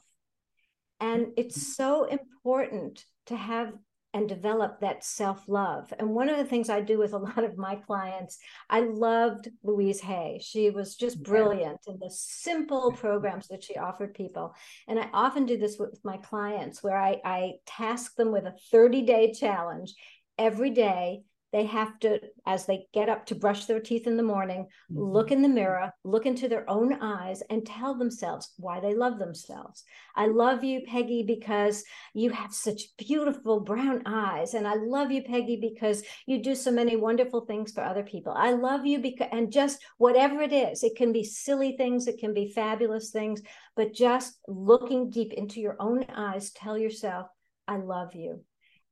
And 1.00 1.32
it's 1.36 1.58
mm-hmm. 1.58 1.82
so 1.82 2.04
important 2.04 3.04
to 3.26 3.34
have 3.36 3.72
and 4.12 4.28
develop 4.28 4.80
that 4.80 5.04
self 5.04 5.48
love. 5.48 5.92
And 5.98 6.10
one 6.10 6.28
of 6.28 6.36
the 6.36 6.44
things 6.44 6.68
I 6.68 6.80
do 6.80 6.98
with 6.98 7.12
a 7.12 7.18
lot 7.30 7.44
of 7.44 7.56
my 7.56 7.76
clients, 7.76 8.38
I 8.68 8.80
loved 8.80 9.48
Louise 9.62 10.00
Hay. 10.00 10.40
She 10.42 10.70
was 10.70 10.96
just 10.96 11.22
brilliant 11.22 11.80
in 11.86 11.98
the 11.98 12.10
simple 12.10 12.92
programs 12.96 13.48
that 13.48 13.62
she 13.62 13.76
offered 13.76 14.14
people. 14.14 14.54
And 14.88 14.98
I 14.98 15.08
often 15.12 15.46
do 15.46 15.56
this 15.56 15.78
with 15.78 15.98
my 16.04 16.16
clients 16.18 16.82
where 16.82 16.96
I, 16.96 17.20
I 17.24 17.52
task 17.66 18.16
them 18.16 18.32
with 18.32 18.44
a 18.44 18.54
30 18.70 19.02
day 19.02 19.32
challenge 19.32 19.94
every 20.38 20.70
day 20.70 21.22
they 21.52 21.64
have 21.66 21.98
to 22.00 22.20
as 22.46 22.66
they 22.66 22.86
get 22.92 23.08
up 23.08 23.26
to 23.26 23.34
brush 23.34 23.66
their 23.66 23.80
teeth 23.80 24.06
in 24.06 24.16
the 24.16 24.22
morning 24.22 24.66
mm-hmm. 24.90 25.02
look 25.02 25.30
in 25.30 25.42
the 25.42 25.48
mirror 25.48 25.92
look 26.04 26.26
into 26.26 26.48
their 26.48 26.68
own 26.68 26.94
eyes 27.02 27.42
and 27.50 27.66
tell 27.66 27.94
themselves 27.94 28.54
why 28.56 28.80
they 28.80 28.94
love 28.94 29.18
themselves. 29.18 29.84
I 30.16 30.26
love 30.26 30.64
you 30.64 30.82
peggy 30.86 31.22
because 31.22 31.84
you 32.14 32.30
have 32.30 32.52
such 32.52 32.96
beautiful 32.98 33.60
brown 33.60 34.02
eyes 34.06 34.54
and 34.54 34.66
i 34.66 34.74
love 34.74 35.10
you 35.10 35.22
peggy 35.22 35.56
because 35.60 36.02
you 36.26 36.42
do 36.42 36.54
so 36.54 36.70
many 36.70 36.96
wonderful 36.96 37.42
things 37.42 37.72
for 37.72 37.82
other 37.82 38.02
people. 38.02 38.32
I 38.36 38.52
love 38.52 38.86
you 38.86 38.98
because 38.98 39.28
and 39.32 39.52
just 39.52 39.82
whatever 39.98 40.40
it 40.40 40.52
is 40.52 40.82
it 40.82 40.96
can 40.96 41.12
be 41.12 41.24
silly 41.24 41.76
things 41.76 42.06
it 42.06 42.18
can 42.18 42.34
be 42.34 42.52
fabulous 42.52 43.10
things 43.10 43.42
but 43.76 43.94
just 43.94 44.38
looking 44.48 45.10
deep 45.10 45.32
into 45.32 45.60
your 45.60 45.76
own 45.80 46.04
eyes 46.14 46.50
tell 46.50 46.76
yourself 46.76 47.26
i 47.68 47.76
love 47.76 48.14
you 48.14 48.44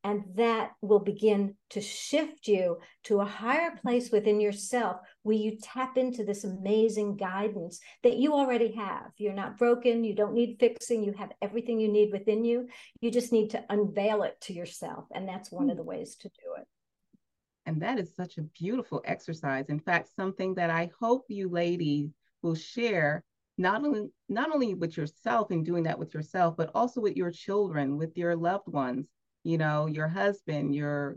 And 0.08 0.24
that 0.36 0.70
will 0.80 1.00
begin 1.00 1.54
to 1.68 1.82
shift 1.82 2.48
you 2.48 2.78
to 3.04 3.20
a 3.20 3.26
higher 3.26 3.76
place 3.76 4.10
within 4.10 4.40
yourself 4.40 5.02
where 5.22 5.36
you 5.36 5.58
tap 5.62 5.98
into 5.98 6.24
this 6.24 6.44
amazing 6.44 7.18
guidance 7.18 7.78
that 8.02 8.16
you 8.16 8.32
already 8.32 8.72
have. 8.72 9.10
You're 9.18 9.34
not 9.34 9.58
broken. 9.58 10.04
You 10.04 10.14
don't 10.14 10.32
need 10.32 10.56
fixing. 10.58 11.04
You 11.04 11.12
have 11.18 11.32
everything 11.42 11.78
you 11.78 11.92
need 11.92 12.10
within 12.10 12.42
you. 12.42 12.68
You 13.02 13.10
just 13.10 13.32
need 13.32 13.50
to 13.50 13.62
unveil 13.68 14.22
it 14.22 14.40
to 14.44 14.54
yourself. 14.54 15.04
And 15.12 15.28
that's 15.28 15.52
one 15.52 15.68
of 15.68 15.76
the 15.76 15.82
hmm. 15.82 15.90
ways 15.90 16.16
to 16.22 16.28
do 16.30 16.54
it. 16.56 16.66
And 17.66 17.82
that 17.82 17.98
is 17.98 18.16
such 18.16 18.38
a 18.38 18.48
beautiful 18.58 19.02
exercise. 19.04 19.66
In 19.68 19.78
fact, 19.78 20.08
something 20.16 20.54
that 20.54 20.70
I 20.70 20.90
hope 20.98 21.26
you 21.28 21.50
ladies 21.50 22.08
will 22.40 22.54
share 22.54 23.24
not 23.58 23.84
only 23.84 24.08
not 24.30 24.54
only 24.54 24.72
with 24.72 24.96
yourself 24.96 25.50
and 25.50 25.66
doing 25.66 25.82
that 25.82 25.98
with 25.98 26.14
yourself, 26.14 26.56
but 26.56 26.70
also 26.74 27.02
with 27.02 27.14
your 27.14 27.30
children, 27.30 27.98
with 27.98 28.16
your 28.16 28.34
loved 28.36 28.68
ones, 28.68 29.06
you 29.48 29.56
know, 29.56 29.86
your 29.86 30.08
husband, 30.08 30.74
your 30.74 31.16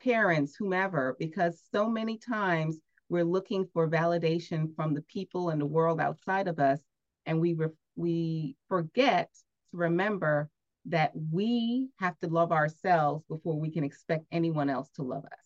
parents, 0.00 0.54
whomever, 0.56 1.16
because 1.18 1.60
so 1.72 1.88
many 1.88 2.16
times 2.18 2.78
we're 3.08 3.24
looking 3.24 3.66
for 3.72 3.90
validation 3.90 4.72
from 4.76 4.94
the 4.94 5.02
people 5.02 5.48
and 5.48 5.60
the 5.60 5.66
world 5.66 6.00
outside 6.00 6.46
of 6.46 6.60
us, 6.60 6.78
and 7.26 7.40
we 7.40 7.54
re- 7.54 7.66
we 7.96 8.54
forget 8.68 9.28
to 9.72 9.76
remember 9.76 10.48
that 10.84 11.10
we 11.32 11.88
have 11.98 12.16
to 12.20 12.28
love 12.28 12.52
ourselves 12.52 13.24
before 13.28 13.58
we 13.58 13.72
can 13.72 13.82
expect 13.82 14.24
anyone 14.30 14.70
else 14.70 14.88
to 14.90 15.02
love 15.02 15.24
us. 15.24 15.44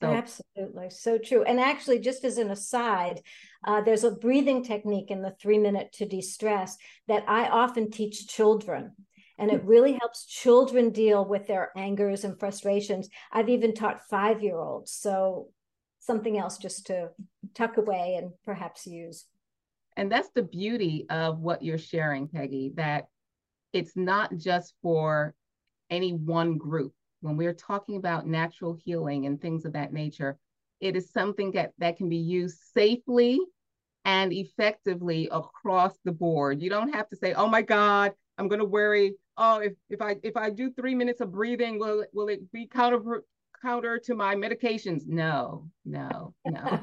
So. 0.00 0.12
Absolutely. 0.12 0.90
So 0.90 1.18
true. 1.18 1.42
And 1.42 1.58
actually, 1.58 1.98
just 1.98 2.24
as 2.24 2.38
an 2.38 2.50
aside, 2.52 3.22
uh, 3.66 3.80
there's 3.80 4.04
a 4.04 4.12
breathing 4.12 4.62
technique 4.62 5.10
in 5.10 5.20
the 5.22 5.34
three 5.40 5.58
minute 5.58 5.90
to 5.94 6.06
de 6.06 6.20
stress 6.20 6.76
that 7.08 7.24
I 7.26 7.48
often 7.48 7.90
teach 7.90 8.28
children. 8.28 8.92
And 9.38 9.50
it 9.50 9.64
really 9.64 9.92
helps 10.00 10.24
children 10.26 10.90
deal 10.90 11.24
with 11.24 11.46
their 11.46 11.70
angers 11.76 12.24
and 12.24 12.38
frustrations. 12.38 13.08
I've 13.30 13.48
even 13.48 13.74
taught 13.74 14.08
five 14.08 14.42
year 14.42 14.58
olds. 14.58 14.92
So, 14.92 15.48
something 15.98 16.38
else 16.38 16.58
just 16.58 16.86
to 16.86 17.08
tuck 17.54 17.76
away 17.78 18.16
and 18.18 18.30
perhaps 18.44 18.86
use. 18.86 19.26
And 19.96 20.10
that's 20.10 20.30
the 20.34 20.42
beauty 20.42 21.06
of 21.10 21.40
what 21.40 21.62
you're 21.62 21.78
sharing, 21.78 22.28
Peggy, 22.28 22.72
that 22.76 23.08
it's 23.72 23.96
not 23.96 24.36
just 24.36 24.74
for 24.82 25.34
any 25.90 26.12
one 26.12 26.58
group 26.58 26.92
when 27.20 27.36
we're 27.36 27.54
talking 27.54 27.96
about 27.96 28.26
natural 28.26 28.78
healing 28.84 29.26
and 29.26 29.40
things 29.40 29.64
of 29.64 29.72
that 29.72 29.92
nature, 29.92 30.38
it 30.80 30.96
is 30.96 31.10
something 31.10 31.52
that, 31.52 31.72
that 31.78 31.96
can 31.96 32.08
be 32.08 32.16
used 32.16 32.58
safely 32.72 33.40
and 34.04 34.32
effectively 34.32 35.28
across 35.32 35.96
the 36.04 36.12
board. 36.12 36.62
You 36.62 36.70
don't 36.70 36.94
have 36.94 37.08
to 37.08 37.16
say, 37.16 37.34
oh 37.34 37.48
my 37.48 37.62
God, 37.62 38.12
I'm 38.38 38.48
going 38.48 38.60
to 38.60 38.64
worry. 38.66 39.14
Oh, 39.38 39.58
if, 39.58 39.72
if 39.90 40.00
I 40.00 40.16
if 40.22 40.36
I 40.36 40.50
do 40.50 40.70
three 40.70 40.94
minutes 40.94 41.20
of 41.20 41.32
breathing, 41.32 41.78
will 41.78 42.00
it, 42.00 42.10
will 42.12 42.28
it 42.28 42.50
be 42.52 42.66
counter 42.66 43.22
counter 43.60 43.98
to 43.98 44.14
my 44.14 44.34
medications? 44.34 45.06
No, 45.06 45.68
no, 45.84 46.34
no. 46.46 46.80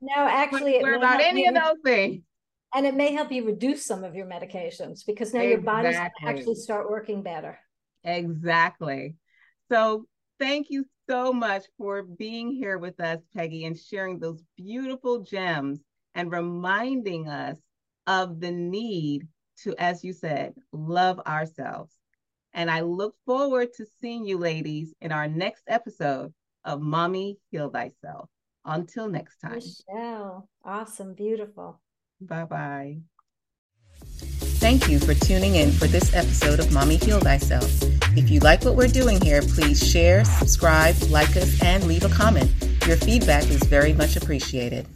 no, 0.00 0.16
actually, 0.16 0.76
it 0.76 0.86
about 0.86 1.20
any 1.20 1.46
of 1.46 1.54
those 1.54 1.78
things. 1.84 2.22
And 2.74 2.86
it 2.86 2.94
may 2.94 3.12
help 3.12 3.30
you 3.30 3.44
reduce 3.44 3.84
some 3.84 4.02
of 4.02 4.14
your 4.14 4.26
medications 4.26 5.04
because 5.06 5.34
now 5.34 5.40
exactly. 5.40 5.50
your 5.50 5.60
body's 5.60 5.98
actually 6.26 6.54
start 6.54 6.90
working 6.90 7.22
better. 7.22 7.58
Exactly. 8.04 9.14
So 9.70 10.06
thank 10.38 10.68
you 10.70 10.86
so 11.08 11.32
much 11.32 11.64
for 11.76 12.02
being 12.02 12.50
here 12.50 12.78
with 12.78 12.98
us, 13.00 13.18
Peggy, 13.34 13.66
and 13.66 13.78
sharing 13.78 14.18
those 14.18 14.42
beautiful 14.56 15.20
gems 15.20 15.80
and 16.14 16.32
reminding 16.32 17.28
us 17.28 17.56
of 18.06 18.40
the 18.40 18.50
need 18.50 19.28
to, 19.62 19.74
as 19.78 20.04
you 20.04 20.12
said, 20.12 20.54
love 20.72 21.20
ourselves. 21.26 21.92
And 22.54 22.70
I 22.70 22.80
look 22.80 23.14
forward 23.24 23.72
to 23.74 23.86
seeing 24.00 24.26
you 24.26 24.38
ladies 24.38 24.94
in 25.00 25.12
our 25.12 25.26
next 25.26 25.64
episode 25.66 26.32
of 26.64 26.80
Mommy 26.80 27.38
Heal 27.50 27.70
Thyself. 27.70 28.28
Until 28.64 29.08
next 29.08 29.38
time. 29.38 29.54
Michelle, 29.54 30.48
awesome, 30.64 31.14
beautiful. 31.14 31.80
Bye 32.20 32.44
bye. 32.44 32.98
Thank 34.62 34.88
you 34.88 35.00
for 35.00 35.14
tuning 35.14 35.56
in 35.56 35.72
for 35.72 35.88
this 35.88 36.14
episode 36.14 36.60
of 36.60 36.72
Mommy 36.72 36.96
Heal 36.96 37.18
Thyself. 37.18 37.68
If 38.16 38.30
you 38.30 38.38
like 38.40 38.64
what 38.64 38.76
we're 38.76 38.86
doing 38.86 39.20
here, 39.20 39.42
please 39.42 39.84
share, 39.84 40.24
subscribe, 40.24 40.94
like 41.08 41.36
us, 41.36 41.60
and 41.62 41.84
leave 41.84 42.04
a 42.04 42.08
comment. 42.08 42.52
Your 42.86 42.96
feedback 42.96 43.44
is 43.44 43.62
very 43.64 43.92
much 43.92 44.14
appreciated. 44.16 44.86